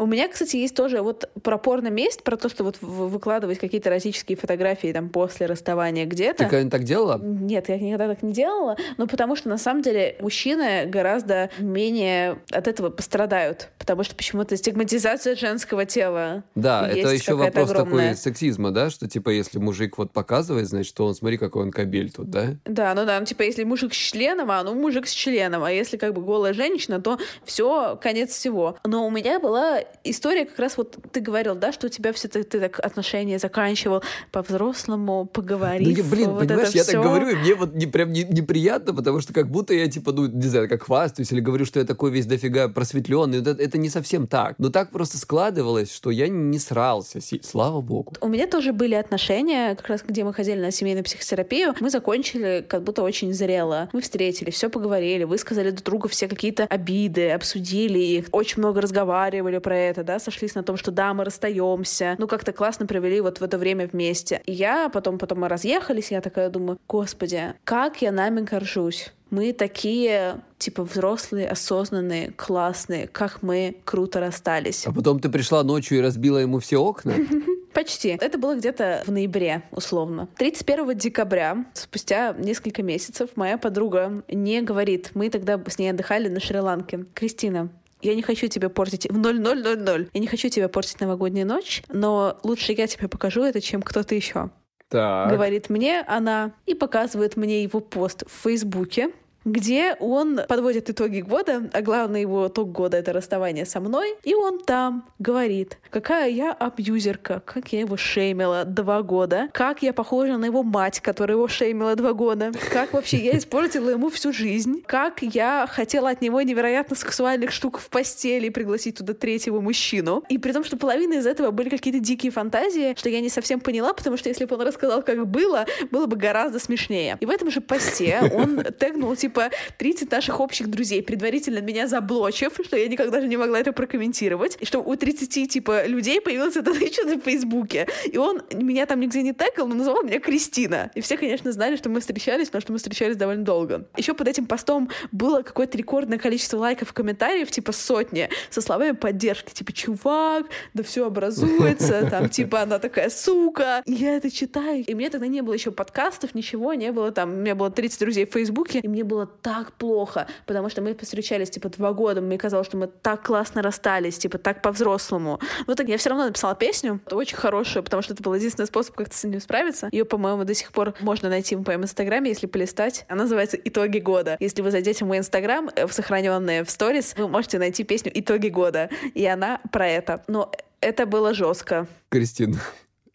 [0.00, 4.38] У меня, кстати, есть тоже вот про порно-месть, про то, что вот выкладывать какие-то эротические
[4.38, 6.38] фотографии там после расставания где-то.
[6.38, 7.20] Ты когда-нибудь так делала?
[7.22, 12.38] Нет, я никогда так не делала, но потому что на самом деле мужчины гораздо менее
[12.50, 16.44] от этого пострадают, потому что почему-то стигматизация женского тела.
[16.54, 18.14] Да, это еще вопрос огромная.
[18.14, 21.72] такой сексизма, да, что типа если мужик вот показывает, значит, то он смотри, какой он
[21.72, 22.56] кабель тут, да?
[22.64, 25.70] Да, ну да, ну типа если мужик с членом, а ну мужик с членом, а
[25.70, 28.78] если как бы голая женщина, то все, конец всего.
[28.84, 32.28] Но у меня была история как раз вот ты говорил, да, что у тебя все
[32.28, 35.98] ты, ты так отношения заканчивал по-взрослому, поговорить.
[35.98, 36.92] Ну, блин, вот понимаешь, я все.
[36.92, 40.12] так говорю, и мне вот не, прям не, неприятно, потому что как будто я, типа,
[40.12, 43.40] ну, не знаю, как хвастаюсь или говорю, что я такой весь дофига просветленный.
[43.40, 44.54] Это, это не совсем так.
[44.58, 48.14] Но так просто складывалось, что я не срался, слава богу.
[48.20, 52.64] У меня тоже были отношения, как раз где мы ходили на семейную психотерапию, мы закончили
[52.66, 53.88] как будто очень зрело.
[53.92, 59.58] Мы встретились, все поговорили, высказали друг другу все какие-то обиды, обсудили их, очень много разговаривали
[59.58, 63.38] про это, да, сошлись на том, что да, мы расстаемся, ну как-то классно провели вот
[63.38, 64.42] в это время вместе.
[64.46, 69.12] И я потом, потом мы разъехались, я такая думаю, господи, как я нами горжусь.
[69.30, 74.84] Мы такие, типа, взрослые, осознанные, классные, как мы круто расстались.
[74.86, 77.14] А потом ты пришла ночью и разбила ему все окна?
[77.72, 78.18] Почти.
[78.20, 80.28] Это было где-то в ноябре, условно.
[80.36, 85.12] 31 декабря, спустя несколько месяцев, моя подруга не говорит.
[85.14, 87.06] Мы тогда с ней отдыхали на Шри-Ланке.
[87.14, 87.68] Кристина,
[88.02, 90.10] я не хочу тебе портить в 0000.
[90.12, 94.14] Я не хочу тебе портить новогоднюю ночь, но лучше я тебе покажу это, чем кто-то
[94.14, 94.50] еще.
[94.88, 95.30] Так.
[95.30, 99.10] Говорит мне она и показывает мне его пост в Фейсбуке
[99.44, 104.34] где он подводит итоги года, а главный его итог года— это расставание со мной, и
[104.34, 110.36] он там говорит, какая я абьюзерка, как я его шеймила два года, как я похожа
[110.36, 114.82] на его мать, которая его шеймила два года, как вообще я испортила ему всю жизнь,
[114.86, 120.22] как я хотела от него невероятно сексуальных штук в постели и пригласить туда третьего мужчину.
[120.28, 123.60] И при том, что половина из этого были какие-то дикие фантазии, что я не совсем
[123.60, 127.16] поняла, потому что если бы он рассказал, как было, было бы гораздо смешнее.
[127.20, 131.86] И в этом же посте он тегнул, типа, типа 30 наших общих друзей, предварительно меня
[131.86, 136.20] заблочив, что я никогда же не могла это прокомментировать, и что у 30 типа людей
[136.20, 137.86] появилось это что-то в Фейсбуке.
[138.10, 140.90] И он меня там нигде не тегал, но называл меня Кристина.
[140.96, 143.86] И все, конечно, знали, что мы встречались, потому что мы встречались довольно долго.
[143.96, 148.92] Еще под этим постом было какое-то рекордное количество лайков и комментариев, типа сотни, со словами
[148.92, 153.82] поддержки, типа, чувак, да все образуется, там, типа, она такая сука.
[153.86, 154.84] И я это читаю.
[154.84, 158.00] И мне тогда не было еще подкастов, ничего, не было там, у меня было 30
[158.00, 161.92] друзей в Фейсбуке, и мне было было так плохо, потому что мы встречались, типа, два
[161.92, 165.40] года, мне казалось, что мы так классно расстались, типа, так по-взрослому.
[165.66, 168.94] Но так я все равно написала песню, очень хорошую, потому что это был единственный способ
[168.94, 169.88] как-то с ним справиться.
[169.92, 173.04] Ее, по-моему, до сих пор можно найти в моем инстаграме, если полистать.
[173.08, 174.36] Она называется «Итоги года».
[174.40, 178.10] Если вы зайдете в мой инстаграм, э, в сохраненные в сторис, вы можете найти песню
[178.14, 178.88] «Итоги года».
[179.14, 180.24] И она про это.
[180.28, 181.86] Но это было жестко.
[182.08, 182.58] Кристина,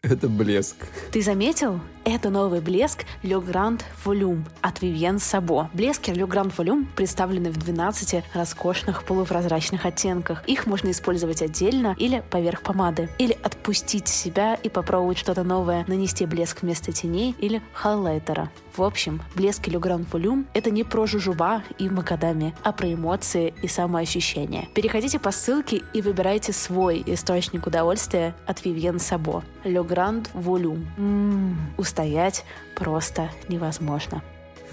[0.10, 0.76] это блеск.
[1.10, 1.80] Ты заметил?
[2.04, 5.66] Это новый блеск Le Grand Volume от Vivienne Sabo.
[5.72, 10.44] Блески Le Grand Volume представлены в 12 роскошных полупрозрачных оттенках.
[10.46, 13.08] Их можно использовать отдельно или поверх помады.
[13.18, 18.50] Или отпустить себя и попробовать что-то новое, нанести блеск вместо теней или хайлайтера.
[18.76, 23.54] В общем, блески Le Grand Volume— это не про жужуба и макадами, а про эмоции
[23.62, 24.68] и самоощущение.
[24.74, 29.42] Переходите по ссылке и выбирайте свой источник удовольствия от Vivienne Sabo.
[29.64, 30.86] Le Grand Volume.
[30.98, 34.22] М-м, устоять просто невозможно.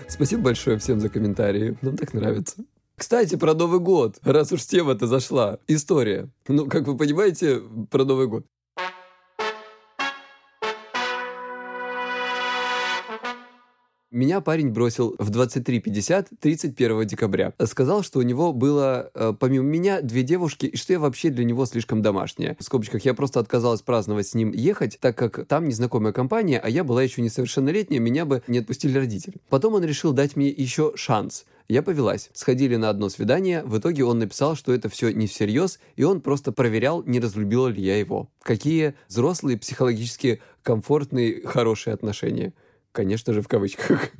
[0.08, 1.78] Спасибо большое всем за комментарии.
[1.82, 2.58] Нам так нравится.
[2.96, 5.58] Кстати, про Новый год, раз уж тема-то зашла.
[5.68, 6.30] История.
[6.48, 8.46] Ну, как вы понимаете, про Новый год.
[14.14, 17.52] Меня парень бросил в 23.50 31 декабря.
[17.66, 21.44] Сказал, что у него было, э, помимо меня, две девушки, и что я вообще для
[21.44, 22.56] него слишком домашняя.
[22.60, 26.70] В скобочках, я просто отказалась праздновать с ним ехать, так как там незнакомая компания, а
[26.70, 29.38] я была еще несовершеннолетняя, меня бы не отпустили родители.
[29.50, 31.46] Потом он решил дать мне еще шанс.
[31.68, 32.30] Я повелась.
[32.34, 33.64] Сходили на одно свидание.
[33.64, 37.70] В итоге он написал, что это все не всерьез, и он просто проверял, не разлюбила
[37.70, 38.30] ли я его.
[38.44, 42.54] Какие взрослые, психологически комфортные, хорошие отношения.
[42.94, 44.12] Конечно же, в кавычках.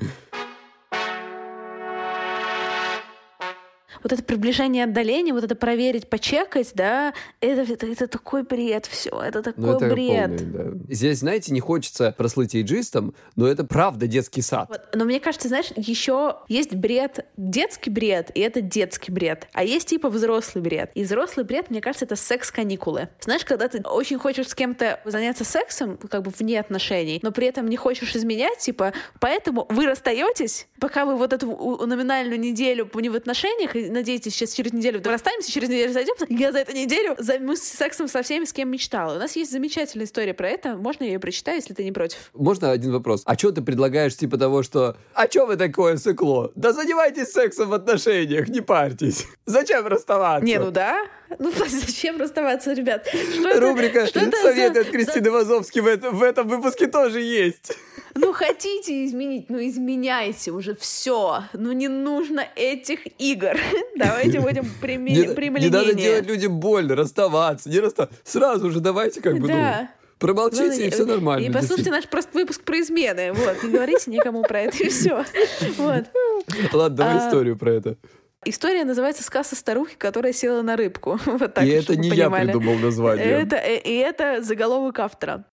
[4.04, 9.10] Вот это приближение отдаления, вот это проверить, почекать, да, это, это, это такой бред, все,
[9.22, 10.38] это такой ну, это бред.
[10.38, 10.94] Полный, да.
[10.94, 14.68] Здесь, знаете, не хочется прослыть эйджистом, но это правда детский сад.
[14.70, 14.82] Вот.
[14.94, 19.88] Но мне кажется, знаешь, еще есть бред, детский бред, и это детский бред, а есть
[19.88, 20.92] типа взрослый бред.
[20.96, 23.10] И взрослый бред, мне кажется, это секс-каникулы.
[23.22, 27.48] Знаешь, когда ты очень хочешь с кем-то заняться сексом, как бы вне отношений, но при
[27.48, 31.48] этом не хочешь изменять, типа, поэтому вы расстаетесь, пока вы вот эту
[31.86, 36.26] номинальную неделю не в отношениях, надеетесь, сейчас через неделю расстанемся, через неделю зайдемся.
[36.30, 39.16] Я за эту неделю займусь сексом со всеми, с кем мечтала.
[39.16, 40.76] У нас есть замечательная история про это.
[40.76, 42.18] Можно я ее прочитаю, если ты не против?
[42.34, 43.24] Можно один вопрос?
[43.26, 46.52] А что ты предлагаешь типа того, что «А что вы такое сыкло?
[46.56, 49.26] Да занимайтесь сексом в отношениях, не парьтесь.
[49.46, 51.06] Зачем расставаться?» Не, ну да.
[51.40, 53.08] Ну зачем расставаться, ребят?
[53.08, 54.80] Что Рубрика это, что «Советы это за...
[54.82, 57.74] от Кристины Вазовски» в, это, в этом выпуске тоже есть.
[58.16, 61.46] Ну, хотите изменить, ну, изменяйте уже все.
[61.54, 63.58] Ну, не нужно этих игр.
[63.96, 65.36] Давайте будем прямолинейнее.
[65.60, 68.18] Не, надо делать людям больно, расставаться, не расставаться.
[68.24, 69.88] Сразу же давайте как бы, ну,
[70.24, 71.46] Промолчите, Главное, и все нормально.
[71.46, 73.34] И послушайте наш просто выпуск про измены.
[73.34, 75.26] Вот, не говорите никому про это, и все.
[75.78, 76.06] Вот.
[76.74, 77.98] Ладно, давай а, историю про это.
[78.46, 81.20] История называется «Сказка старухи, которая села на рыбку».
[81.26, 83.26] Вот так, и это не я придумал название.
[83.26, 85.46] Это, э, и это заголовок автора.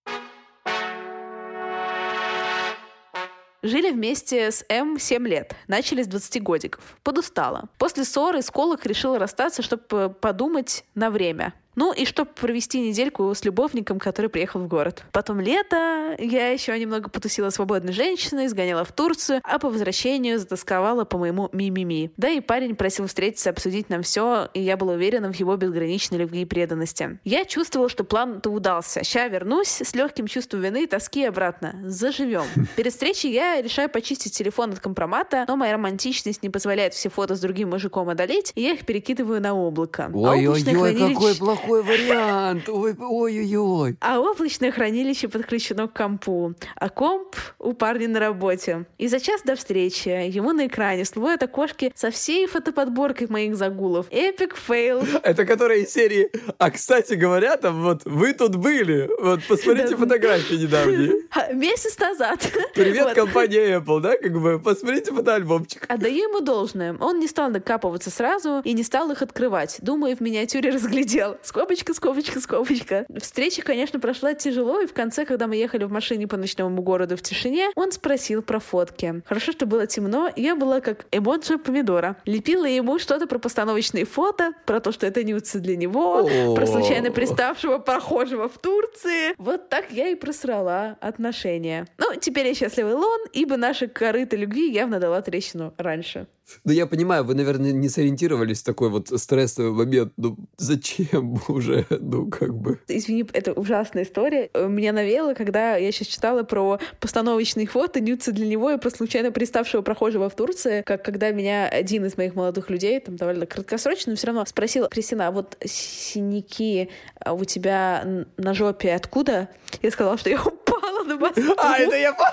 [3.63, 5.55] Жили вместе с М 7 лет.
[5.69, 6.97] Начали с 20 годиков.
[7.03, 7.69] Подустала.
[7.77, 11.53] После ссоры с колок решила расстаться, чтобы подумать на время.
[11.77, 15.05] Ну и чтобы провести недельку с любовником, который приехал в город.
[15.13, 21.05] Потом лето, я еще немного потусила свободной женщиной, сгоняла в Турцию, а по возвращению затасковала
[21.05, 22.11] по моему мимими.
[22.17, 26.19] Да и парень просил встретиться, обсудить нам все, и я была уверена в его безграничной
[26.19, 27.19] любви и преданности.
[27.25, 29.05] Я чувствовала, что план-то удался.
[29.05, 31.77] Ща вернусь с легким чувством вины и тоски обратно.
[31.85, 32.45] Заживем.
[32.77, 37.37] Перед встречей я решаю почистить телефон от компромата, но моя романтичность не позволяет все фото
[37.37, 40.11] с другим мужиком одолеть, и я их перекидываю на облако.
[40.13, 41.15] Ой-ой-ой, а хранилищ...
[41.15, 42.69] какой плохой плохой вариант.
[42.69, 43.97] Ой-ой-ой.
[44.01, 46.55] А облачное хранилище подключено к компу.
[46.77, 48.87] А комп у парня на работе.
[48.99, 54.07] И за час до встречи ему на экране всплывают окошки со всей фотоподборкой моих загулов.
[54.11, 55.05] Epic fail.
[55.23, 59.11] Это которая из серии «А, кстати говоря, там вот вы тут были.
[59.21, 61.23] Вот посмотрите фотографии недавние».
[61.55, 62.51] Месяц назад.
[62.75, 64.17] Привет, компания Apple, да?
[64.17, 65.85] Как бы посмотрите фотоальбомчик.
[65.89, 66.97] Отдаю ему должное.
[67.01, 69.79] Он не стал накапываться сразу и не стал их открывать.
[69.81, 71.37] Думаю, в миниатюре разглядел.
[71.51, 73.07] Скобочка, скобочка, скобочка.
[73.21, 77.17] Встреча, конечно, прошла тяжело, и в конце, когда мы ехали в машине по ночному городу
[77.17, 79.21] в тишине, он спросил про фотки.
[79.27, 82.15] Хорошо, что было темно, я была как эмоджи помидора.
[82.25, 87.11] Лепила ему что-то про постановочные фото, про то, что это нюцы для него, про случайно
[87.11, 89.35] приставшего прохожего в Турции.
[89.37, 91.89] Вот так я и просрала отношения.
[91.99, 96.29] Ну, теперь я счастливый Лон, ибо наша корыта любви явно дала трещину раньше.
[96.65, 100.13] Ну, я понимаю, вы, наверное, не сориентировались в такой вот стрессовый момент.
[100.17, 101.87] Ну, зачем уже?
[101.91, 102.81] Ну, как бы...
[102.89, 104.51] Извини, это ужасная история.
[104.55, 109.33] Меня навело, когда я сейчас читала про постановочные фото, нюцы для него и про случайно
[109.33, 114.11] приставшего прохожего в Турции, как когда меня один из моих молодых людей, там довольно краткосрочно,
[114.11, 118.05] но все равно спросил, Кристина, а вот синяки а у тебя
[118.37, 119.49] на жопе откуда?
[119.83, 121.55] Я сказала, что я упала на мосту.
[121.57, 122.33] А, это я помню.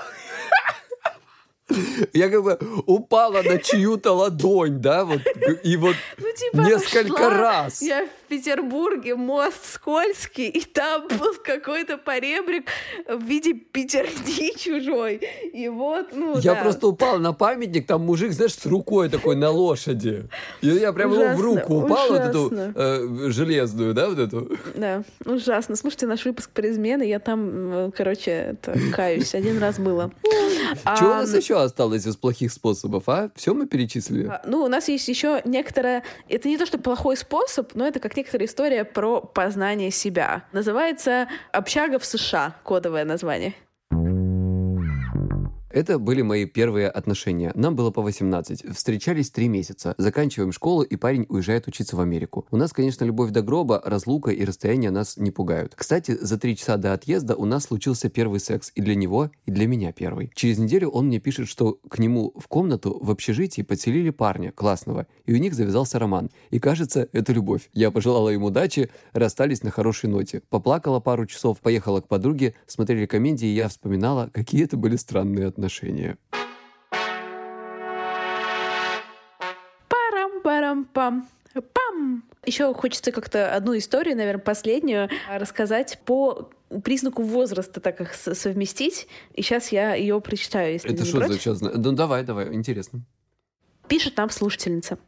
[2.12, 5.20] Я как бы упала на чью-то ладонь, да, вот,
[5.62, 7.82] и вот ну, типа, несколько шла, раз.
[7.82, 12.68] Я Петербурге, мост скользкий, и там был какой-то поребрик
[13.08, 15.20] в виде пятерни чужой.
[15.52, 16.62] И вот, ну, Я да.
[16.62, 20.28] просто упала на памятник, там мужик, знаешь, с рукой такой на лошади.
[20.60, 24.58] И я прям ужасно, в руку упала, вот эту э, железную, да, вот эту.
[24.74, 25.76] Да, ужасно.
[25.76, 30.10] Слушайте наш выпуск про измены, я там, короче, это, каюсь, один раз было.
[30.98, 33.30] Чего у нас еще осталось из плохих способов, а?
[33.34, 34.26] Все мы перечислили?
[34.26, 36.02] А, ну, у нас есть еще некоторое...
[36.28, 40.44] Это не то, что плохой способ, но это как некоторая история про познание себя.
[40.52, 43.54] Называется «Общага в США», кодовое название.
[45.78, 47.52] Это были мои первые отношения.
[47.54, 48.74] Нам было по 18.
[48.74, 49.94] Встречались три месяца.
[49.96, 52.48] Заканчиваем школу, и парень уезжает учиться в Америку.
[52.50, 55.74] У нас, конечно, любовь до гроба, разлука и расстояние нас не пугают.
[55.76, 58.72] Кстати, за три часа до отъезда у нас случился первый секс.
[58.74, 60.32] И для него, и для меня первый.
[60.34, 65.06] Через неделю он мне пишет, что к нему в комнату в общежитии подселили парня, классного.
[65.26, 66.32] И у них завязался роман.
[66.50, 67.70] И кажется, это любовь.
[67.72, 70.42] Я пожелала ему удачи, расстались на хорошей ноте.
[70.50, 75.46] Поплакала пару часов, поехала к подруге, смотрели комедии, и я вспоминала, какие это были странные
[75.46, 76.16] отношения отношения.
[79.88, 81.28] Парам-парам-пам.
[81.72, 82.24] Пам!
[82.44, 86.50] Еще хочется как-то одну историю, наверное, последнюю, рассказать по
[86.84, 89.08] признаку возраста, так как совместить.
[89.34, 91.60] И сейчас я ее прочитаю, если Это что за сейчас?
[91.60, 93.02] Ну давай, давай, интересно.
[93.88, 94.98] Пишет нам слушательница.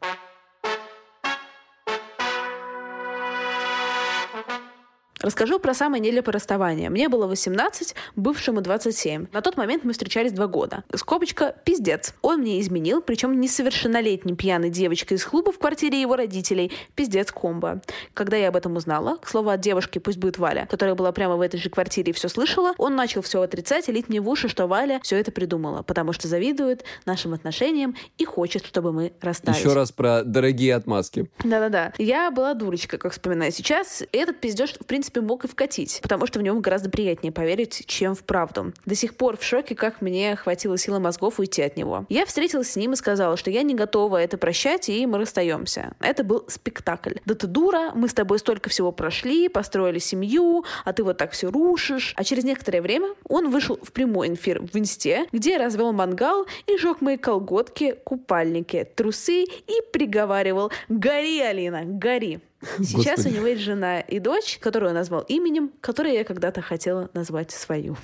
[5.23, 6.89] Расскажу про самое нелепое расставание.
[6.89, 9.27] Мне было 18, бывшему 27.
[9.33, 10.83] На тот момент мы встречались два года.
[10.95, 12.15] Скобочка– пиздец.
[12.23, 16.73] Он мне изменил, причем несовершеннолетней пьяной девочкой из клуба в квартире его родителей.
[16.95, 17.83] Пиздец комбо.
[18.15, 21.37] Когда я об этом узнала, к слову, от девушки, пусть будет Валя, которая была прямо
[21.37, 24.29] в этой же квартире и все слышала, он начал все отрицать и лить мне в
[24.29, 29.13] уши, что Валя все это придумала, потому что завидует нашим отношениям и хочет, чтобы мы
[29.21, 29.59] расстались.
[29.59, 31.29] Еще раз про дорогие отмазки.
[31.45, 31.93] Да-да-да.
[31.99, 34.03] Я была дурочка, как вспоминаю сейчас.
[34.13, 37.85] Этот пиздеж, в принципе, принципе, мог и вкатить, потому что в нем гораздо приятнее поверить,
[37.87, 38.73] чем в правду.
[38.87, 42.07] До сих пор в шоке, как мне хватило силы мозгов уйти от него.
[42.09, 45.93] Я встретилась с ним и сказала, что я не готова это прощать, и мы расстаемся.
[46.01, 47.15] Это был спектакль.
[47.25, 51.33] Да ты дура, мы с тобой столько всего прошли, построили семью, а ты вот так
[51.33, 52.15] все рушишь.
[52.17, 56.77] А через некоторое время он вышел в прямой эфир в инсте, где развел мангал и
[56.77, 62.41] жег мои колготки, купальники, трусы и приговаривал «Гори, Алина, гори!»
[62.79, 63.29] Сейчас Господи.
[63.29, 67.51] у него есть жена и дочь, которую он назвал именем, которое я когда-то хотела назвать
[67.51, 67.97] свою.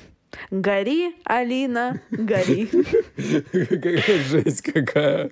[0.51, 2.69] Гори, Алина, гори.
[3.53, 5.31] Какая жесть какая.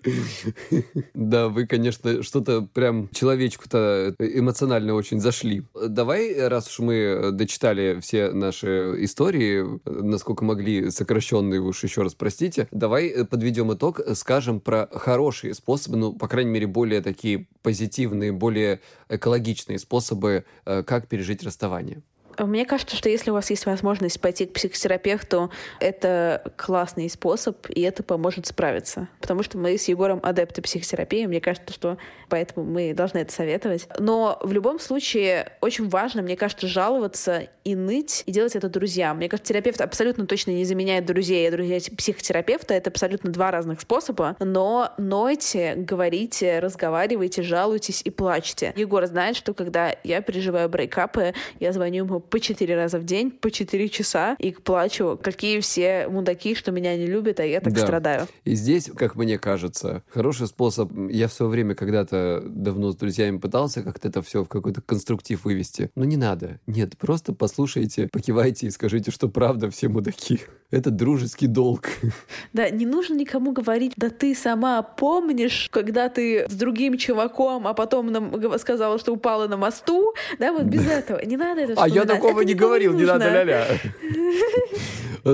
[1.15, 5.63] Да, вы, конечно, что-то прям человечку-то эмоционально очень зашли.
[5.75, 12.15] Давай, раз уж мы дочитали все наши истории, насколько могли, сокращенные, вы уж еще раз
[12.15, 18.33] простите, давай подведем итог, скажем про хорошие способы, ну, по крайней мере, более такие позитивные,
[18.33, 22.03] более экологичные способы, э, как пережить расставание.
[22.39, 27.81] Мне кажется, что если у вас есть возможность пойти к психотерапевту, это классный способ, и
[27.83, 29.09] это поможет справиться.
[29.21, 33.89] Потому что мы с Егором адепты психотерапии, мне кажется, что поэтому мы должны это советовать.
[33.99, 39.17] Но в любом случае очень важно, мне кажется, жаловаться и ныть, и делать это друзьям.
[39.17, 43.81] Мне кажется, терапевт абсолютно точно не заменяет друзей, а друзья психотерапевта— это абсолютно два разных
[43.81, 48.73] способа, но нойте, говорите, разговаривайте, жалуйтесь и плачьте.
[48.77, 53.31] Егор знает, что когда я переживаю брейкапы, я звоню ему по четыре раза в день,
[53.31, 57.73] по четыре часа, и плачу, какие все мудаки, что меня не любят, а я так
[57.73, 57.83] да.
[57.83, 58.27] страдаю.
[58.45, 63.39] И здесь, как мне кажется, хороший способ, я в свое время когда-то давно с друзьями
[63.39, 65.91] пытался как-то это все в какой-то конструктив вывести.
[65.95, 66.61] Но не надо.
[66.67, 70.41] Нет, просто послушайте, покивайте и скажите, что правда все мудаки.
[70.71, 71.89] Это дружеский долг.
[72.53, 77.75] Да, не нужно никому говорить, да ты сама помнишь, когда ты с другим чуваком, а
[77.75, 81.25] потом нам сказала, что упала на мосту, да, вот без этого.
[81.25, 83.67] Не надо это А я такого не говорил, не надо ля-ля.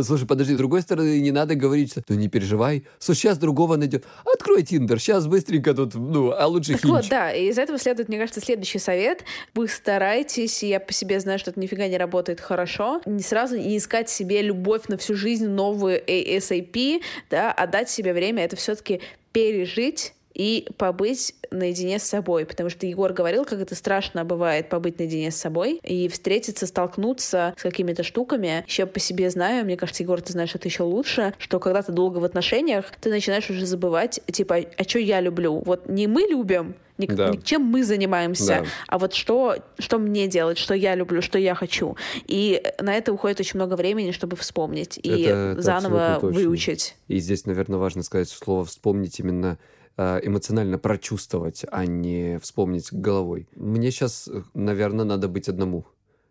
[0.02, 3.76] Слушай, подожди, с другой стороны, не надо говорить, что ну не переживай, слушай, сейчас другого
[3.76, 4.04] найдет.
[4.24, 6.90] Открой Тиндер, сейчас быстренько тут, ну, а лучше так хинч.
[6.92, 9.24] вот, да, и из этого следует, мне кажется, следующий совет.
[9.52, 13.76] Вы старайтесь, я по себе знаю, что это нифига не работает хорошо, не сразу не
[13.76, 19.00] искать себе любовь на всю жизнь, новую ASAP, да, а дать себе время это все-таки
[19.32, 24.98] пережить и побыть наедине с собой, потому что Егор говорил, как это страшно бывает побыть
[24.98, 28.64] наедине с собой и встретиться, столкнуться с какими-то штуками.
[28.66, 31.92] Еще по себе знаю, мне кажется, Егор, ты знаешь это еще лучше, что когда ты
[31.92, 35.62] долго в отношениях, ты начинаешь уже забывать, типа, а что я люблю?
[35.64, 37.30] Вот не мы любим, не, да.
[37.30, 38.64] не чем мы занимаемся, да.
[38.86, 41.96] а вот что, что мне делать, что я люблю, что я хочу.
[42.26, 46.96] И на это уходит очень много времени, чтобы вспомнить и это, заново выучить.
[47.08, 49.58] И здесь, наверное, важно сказать слово «вспомнить» именно
[49.96, 53.48] эмоционально прочувствовать, а не вспомнить головой.
[53.54, 55.84] Мне сейчас, наверное, надо быть одному.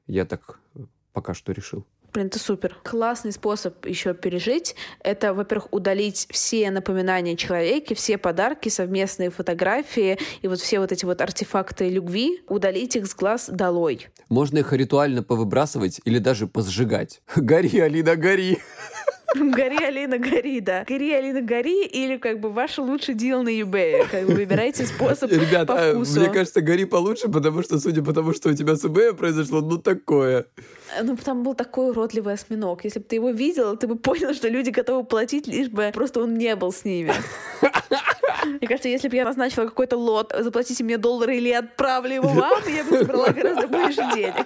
[0.07, 0.59] Я так
[1.13, 1.85] пока что решил.
[2.11, 2.75] Блин, это супер.
[2.83, 4.75] Классный способ еще пережить.
[5.01, 11.05] Это, во-первых, удалить все напоминания человеке, все подарки, совместные фотографии и вот все вот эти
[11.05, 14.07] вот артефакты любви, удалить их с глаз долой.
[14.27, 17.21] Можно их ритуально повыбрасывать или даже позжигать.
[17.35, 18.57] Гори, Алина, гори!
[19.35, 20.85] Гори, Алина, гори, да.
[20.87, 24.07] Гори, Алина, гори, или как бы ваш лучший дел на eBay.
[24.09, 26.19] Как бы выбирайте способ Ребят, по а, вкусу.
[26.19, 29.61] мне кажется, гори получше, потому что, судя по тому, что у тебя с eBay произошло,
[29.61, 30.45] ну такое.
[31.03, 32.83] Ну, там был такой уродливый осьминог.
[32.83, 36.21] Если бы ты его видел, ты бы понял, что люди готовы платить, лишь бы просто
[36.21, 37.13] он не был с ними.
[38.45, 42.61] Мне кажется, если бы я назначила какой-то лот, заплатите мне доллары или отправлю его вам,
[42.67, 44.45] я бы забрала гораздо больше денег.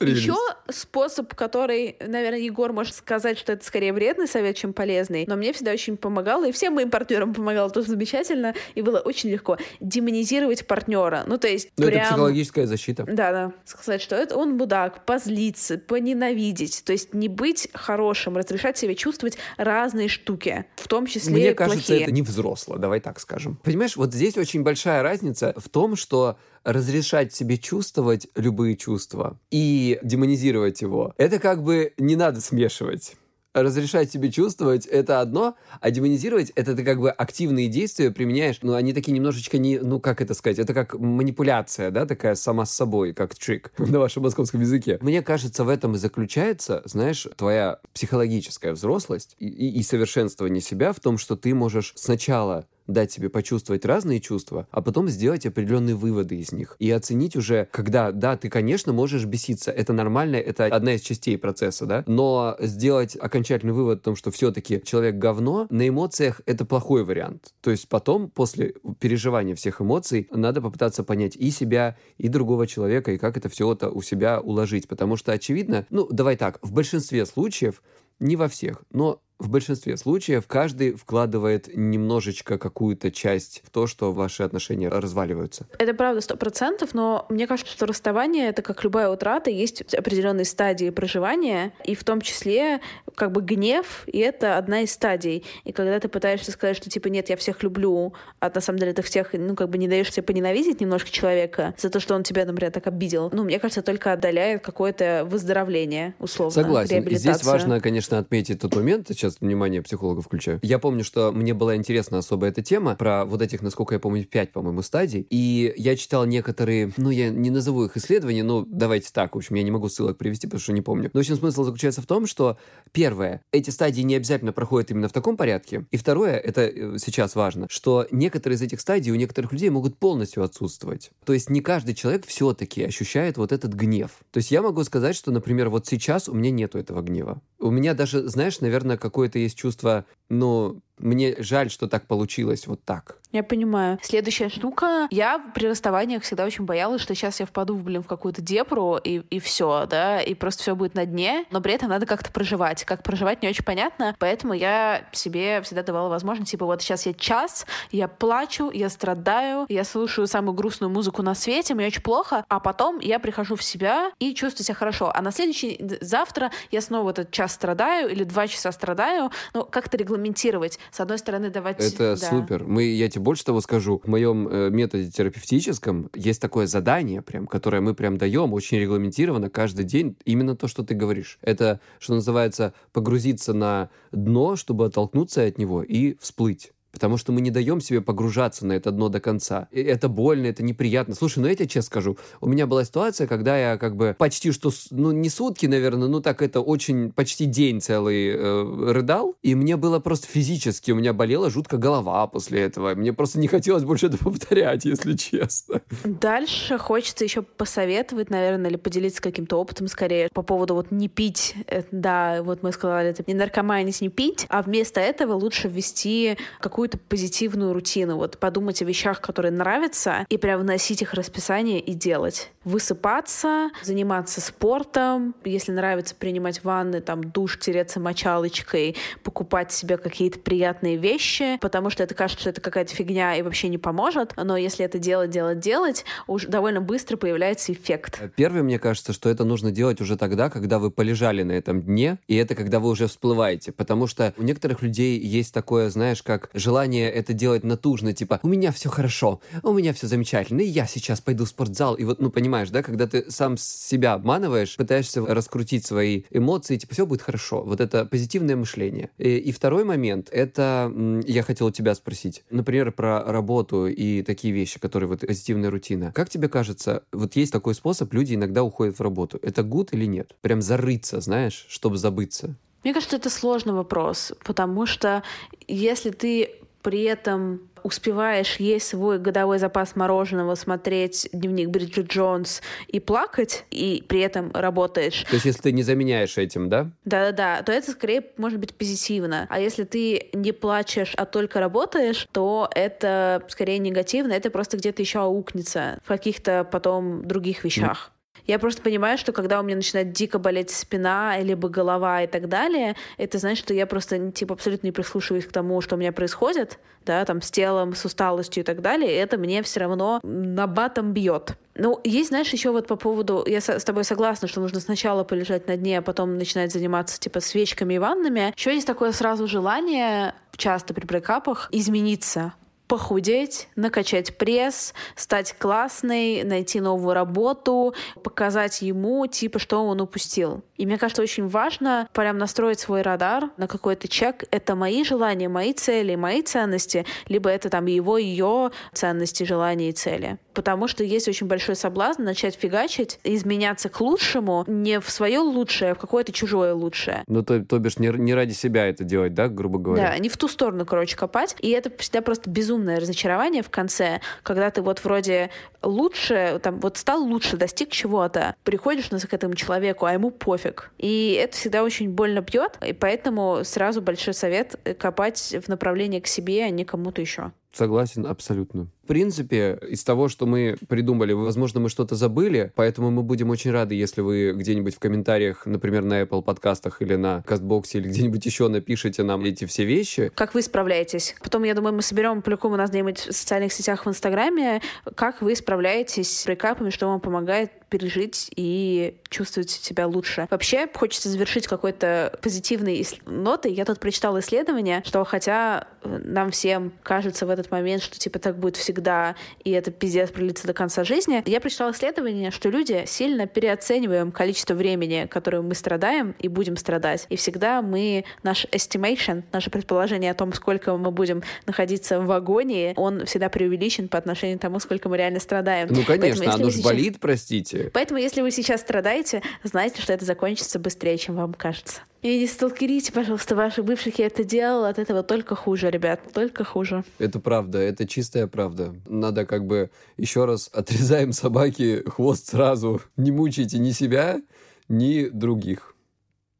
[0.00, 0.22] Прелесть.
[0.22, 0.36] Еще
[0.70, 5.52] способ, который, наверное, Егор может сказать, что это скорее вредный совет, чем полезный, но мне
[5.52, 10.66] всегда очень помогало, и всем моим партнерам помогало тоже замечательно, и было очень легко демонизировать
[10.66, 11.24] партнера.
[11.26, 12.00] Ну, то есть ну, прям...
[12.00, 13.04] это психологическая защита.
[13.04, 13.52] Да, да.
[13.66, 16.82] Сказать, что это он мудак, позлиться, поненавидеть.
[16.86, 21.88] То есть не быть хорошим, разрешать себе чувствовать разные штуки, в том числе Мне кажется,
[21.88, 22.04] плохие.
[22.04, 23.56] это не взросло, давай так скажем.
[23.62, 29.98] Понимаешь, вот здесь очень большая разница в том, что разрешать себе чувствовать любые чувства и
[30.02, 33.16] демонизировать его, это как бы не надо смешивать
[33.52, 38.74] разрешать себе чувствовать это одно, а демонизировать это ты как бы активные действия применяешь, ну
[38.74, 42.74] они такие немножечко не, ну как это сказать, это как манипуляция, да, такая сама с
[42.74, 44.98] собой, как трик на вашем московском языке.
[45.00, 50.92] Мне кажется, в этом и заключается, знаешь, твоя психологическая взрослость и, и, и совершенствование себя
[50.92, 55.94] в том, что ты можешь сначала дать себе почувствовать разные чувства, а потом сделать определенные
[55.94, 56.76] выводы из них.
[56.78, 61.38] И оценить уже, когда, да, ты, конечно, можешь беситься, это нормально, это одна из частей
[61.38, 66.64] процесса, да, но сделать окончательный вывод о том, что все-таки человек говно, на эмоциях это
[66.64, 67.54] плохой вариант.
[67.60, 73.12] То есть потом, после переживания всех эмоций, надо попытаться понять и себя, и другого человека,
[73.12, 74.88] и как это все это у себя уложить.
[74.88, 77.82] Потому что, очевидно, ну, давай так, в большинстве случаев,
[78.18, 84.12] не во всех, но в большинстве случаев каждый вкладывает немножечко какую-то часть в то, что
[84.12, 85.66] ваши отношения разваливаются.
[85.78, 90.44] Это правда сто процентов, но мне кажется, что расставание— это как любая утрата, есть определенные
[90.44, 92.80] стадии проживания, и в том числе
[93.14, 95.44] как бы гнев, и это одна из стадий.
[95.64, 98.92] И когда ты пытаешься сказать, что типа нет, я всех люблю, а на самом деле
[98.92, 102.22] ты всех, ну как бы не даешь себе поненавидеть немножко человека за то, что он
[102.22, 107.02] тебя, например, так обидел, ну мне кажется, только отдаляет какое-то выздоровление, условно, Согласен.
[107.04, 110.58] И здесь важно, конечно, отметить тот момент, сейчас сейчас внимание психолога включаю.
[110.62, 114.24] Я помню, что мне была интересна особо эта тема про вот этих, насколько я помню,
[114.24, 115.26] пять, по-моему, стадий.
[115.30, 119.56] И я читал некоторые, ну, я не назову их исследования, но давайте так, в общем,
[119.56, 121.10] я не могу ссылок привести, потому что не помню.
[121.12, 122.58] Но, в общем, смысл заключается в том, что,
[122.92, 125.86] первое, эти стадии не обязательно проходят именно в таком порядке.
[125.90, 129.98] И второе, это э, сейчас важно, что некоторые из этих стадий у некоторых людей могут
[129.98, 131.10] полностью отсутствовать.
[131.24, 134.10] То есть не каждый человек все-таки ощущает вот этот гнев.
[134.30, 137.40] То есть я могу сказать, что, например, вот сейчас у меня нету этого гнева.
[137.58, 142.84] У меня даже, знаешь, наверное, какое-то есть чувство, ну, мне жаль, что так получилось вот
[142.84, 143.16] так.
[143.32, 143.98] Я понимаю.
[144.02, 145.06] Следующая штука.
[145.10, 149.18] Я при расставаниях всегда очень боялась, что сейчас я впаду, блин, в какую-то депру, и,
[149.30, 152.84] и все, да, и просто все будет на дне, но при этом надо как-то проживать.
[152.84, 157.14] Как проживать не очень понятно, поэтому я себе всегда давала возможность, типа, вот сейчас я
[157.14, 162.44] час, я плачу, я страдаю, я слушаю самую грустную музыку на свете, мне очень плохо,
[162.48, 165.12] а потом я прихожу в себя и чувствую себя хорошо.
[165.14, 169.96] А на следующий завтра я снова этот час страдаю или два часа страдаю, ну, как-то
[169.96, 171.80] регламентировать с одной стороны, давать...
[171.80, 172.16] Это да.
[172.16, 172.64] супер.
[172.64, 174.00] Мы, я тебе больше того скажу.
[174.04, 179.50] В моем э, методе терапевтическом есть такое задание, прям, которое мы прям даем очень регламентированно
[179.50, 180.16] каждый день.
[180.24, 181.38] Именно то, что ты говоришь.
[181.42, 186.72] Это, что называется, погрузиться на дно, чтобы оттолкнуться от него и всплыть.
[186.92, 189.68] Потому что мы не даем себе погружаться на это дно до конца.
[189.70, 191.14] И это больно, это неприятно.
[191.14, 194.52] Слушай, ну я тебе честно скажу, у меня была ситуация, когда я как бы почти
[194.52, 199.54] что, ну не сутки, наверное, ну так это очень, почти день целый э, рыдал, и
[199.54, 202.94] мне было просто физически, у меня болела жутко голова после этого.
[202.94, 205.82] Мне просто не хотелось больше это повторять, если честно.
[206.04, 211.54] Дальше хочется еще посоветовать, наверное, или поделиться каким-то опытом скорее по поводу вот не пить.
[211.66, 216.36] Э, да, вот мы сказали, это не наркоманить, не пить, а вместо этого лучше ввести
[216.60, 221.14] какую какую-то позитивную рутину, вот подумать о вещах, которые нравятся, и прям вносить их в
[221.14, 222.52] расписание и делать.
[222.64, 230.96] Высыпаться, заниматься спортом, если нравится принимать ванны, там душ, тереться мочалочкой, покупать себе какие-то приятные
[230.96, 234.82] вещи, потому что это кажется, что это какая-то фигня и вообще не поможет, но если
[234.82, 238.22] это делать, делать, делать, уже довольно быстро появляется эффект.
[238.36, 242.16] Первый, мне кажется, что это нужно делать уже тогда, когда вы полежали на этом дне,
[242.26, 246.48] и это когда вы уже всплываете, потому что у некоторых людей есть такое, знаешь, как
[246.54, 250.68] желание желание это делать натужно, типа, у меня все хорошо, у меня все замечательно, и
[250.68, 251.96] я сейчас пойду в спортзал.
[251.96, 256.94] И вот, ну, понимаешь, да, когда ты сам себя обманываешь, пытаешься раскрутить свои эмоции, типа,
[256.94, 257.62] все будет хорошо.
[257.62, 259.10] Вот это позитивное мышление.
[259.18, 260.92] И, и второй момент, это,
[261.26, 266.12] я хотел у тебя спросить, например, про работу и такие вещи, которые вот позитивная рутина.
[266.12, 269.40] Как тебе кажется, вот есть такой способ, люди иногда уходят в работу.
[269.42, 270.36] Это гуд или нет?
[270.40, 272.54] Прям зарыться, знаешь, чтобы забыться.
[272.84, 275.22] Мне кажется, это сложный вопрос, потому что
[275.68, 276.50] если ты
[276.82, 284.04] при этом успеваешь есть свой годовой запас мороженого, смотреть дневник Бриджит Джонс и плакать, и
[284.06, 285.24] при этом работаешь.
[285.28, 286.90] То есть, если ты не заменяешь этим, да?
[287.04, 289.46] Да-да-да, то это скорее может быть позитивно.
[289.48, 295.02] А если ты не плачешь, а только работаешь, то это скорее негативно, это просто где-то
[295.02, 298.12] еще аукнется в каких-то потом других вещах.
[298.50, 302.48] Я просто понимаю, что когда у меня начинает дико болеть спина, либо голова и так
[302.48, 306.10] далее, это значит, что я просто типа абсолютно не прислушиваюсь к тому, что у меня
[306.10, 310.18] происходит, да, там с телом, с усталостью и так далее, и это мне все равно
[310.24, 311.52] на батом бьет.
[311.76, 315.68] Ну, есть, знаешь, еще вот по поводу, я с тобой согласна, что нужно сначала полежать
[315.68, 318.52] на дне, а потом начинать заниматься типа свечками и ваннами.
[318.56, 322.52] Еще есть такое сразу желание часто при брейкапах измениться
[322.90, 330.64] похудеть, накачать пресс, стать классной, найти новую работу, показать ему, типа, что он упустил.
[330.76, 334.42] И мне кажется, очень важно прям настроить свой радар на какой-то чек.
[334.50, 339.92] Это мои желания, мои цели, мои ценности, либо это там его, ее ценности, желания и
[339.92, 340.38] цели.
[340.52, 345.92] Потому что есть очень большой соблазн начать фигачить, изменяться к лучшему не в свое лучшее,
[345.92, 347.22] а в какое-то чужое лучшее.
[347.28, 350.08] Ну, то, то бишь, не, не ради себя это делать, да, грубо говоря?
[350.10, 351.54] Да, не в ту сторону, короче, копать.
[351.60, 355.50] И это всегда просто безумно безумное разочарование в конце, когда ты вот вроде
[355.82, 360.90] лучше, там, вот стал лучше, достиг чего-то, приходишь к этому человеку, а ему пофиг.
[360.98, 366.26] И это всегда очень больно бьет, и поэтому сразу большой совет копать в направлении к
[366.26, 367.52] себе, а не кому-то еще.
[367.72, 368.88] Согласен абсолютно.
[369.04, 373.70] В принципе, из того, что мы придумали, возможно, мы что-то забыли, поэтому мы будем очень
[373.72, 378.44] рады, если вы где-нибудь в комментариях, например, на Apple подкастах или на Кастбоксе или где-нибудь
[378.46, 380.30] еще напишите нам эти все вещи.
[380.34, 381.34] Как вы справляетесь?
[381.42, 384.80] Потом, я думаю, мы соберем по-любому у нас где-нибудь в социальных сетях в Инстаграме,
[385.16, 390.46] как вы справляетесь с брейкапами, что вам помогает пережить и чувствовать себя лучше.
[390.50, 393.72] Вообще, хочется завершить какой-то позитивной нотой.
[393.72, 398.18] Я тут прочитала исследование, что хотя э, нам всем кажется в этом этот момент, что
[398.18, 401.42] типа так будет всегда, и это пиздец пролится до конца жизни.
[401.46, 407.26] Я прочитала исследование, что люди сильно переоцениваем количество времени, которое мы страдаем и будем страдать.
[407.28, 412.94] И всегда мы, наш estimation, наше предположение о том, сколько мы будем находиться в агонии,
[412.96, 415.88] он всегда преувеличен по отношению к тому, сколько мы реально страдаем.
[415.90, 416.84] Ну, конечно, Поэтому, оно же сейчас...
[416.84, 417.90] болит, простите.
[417.92, 422.00] Поэтому, если вы сейчас страдаете, знайте, что это закончится быстрее, чем вам кажется.
[422.22, 424.18] И не сталкерите, пожалуйста, ваших бывших.
[424.18, 427.02] Я это делала, от этого только хуже, ребят, только хуже.
[427.18, 428.94] Это правда, это чистая правда.
[429.08, 433.00] Надо как бы еще раз отрезаем собаке хвост сразу.
[433.16, 434.40] Не мучайте ни себя,
[434.88, 435.96] ни других.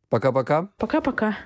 [0.09, 0.70] Пока-пока.
[0.78, 1.36] Пока-пока.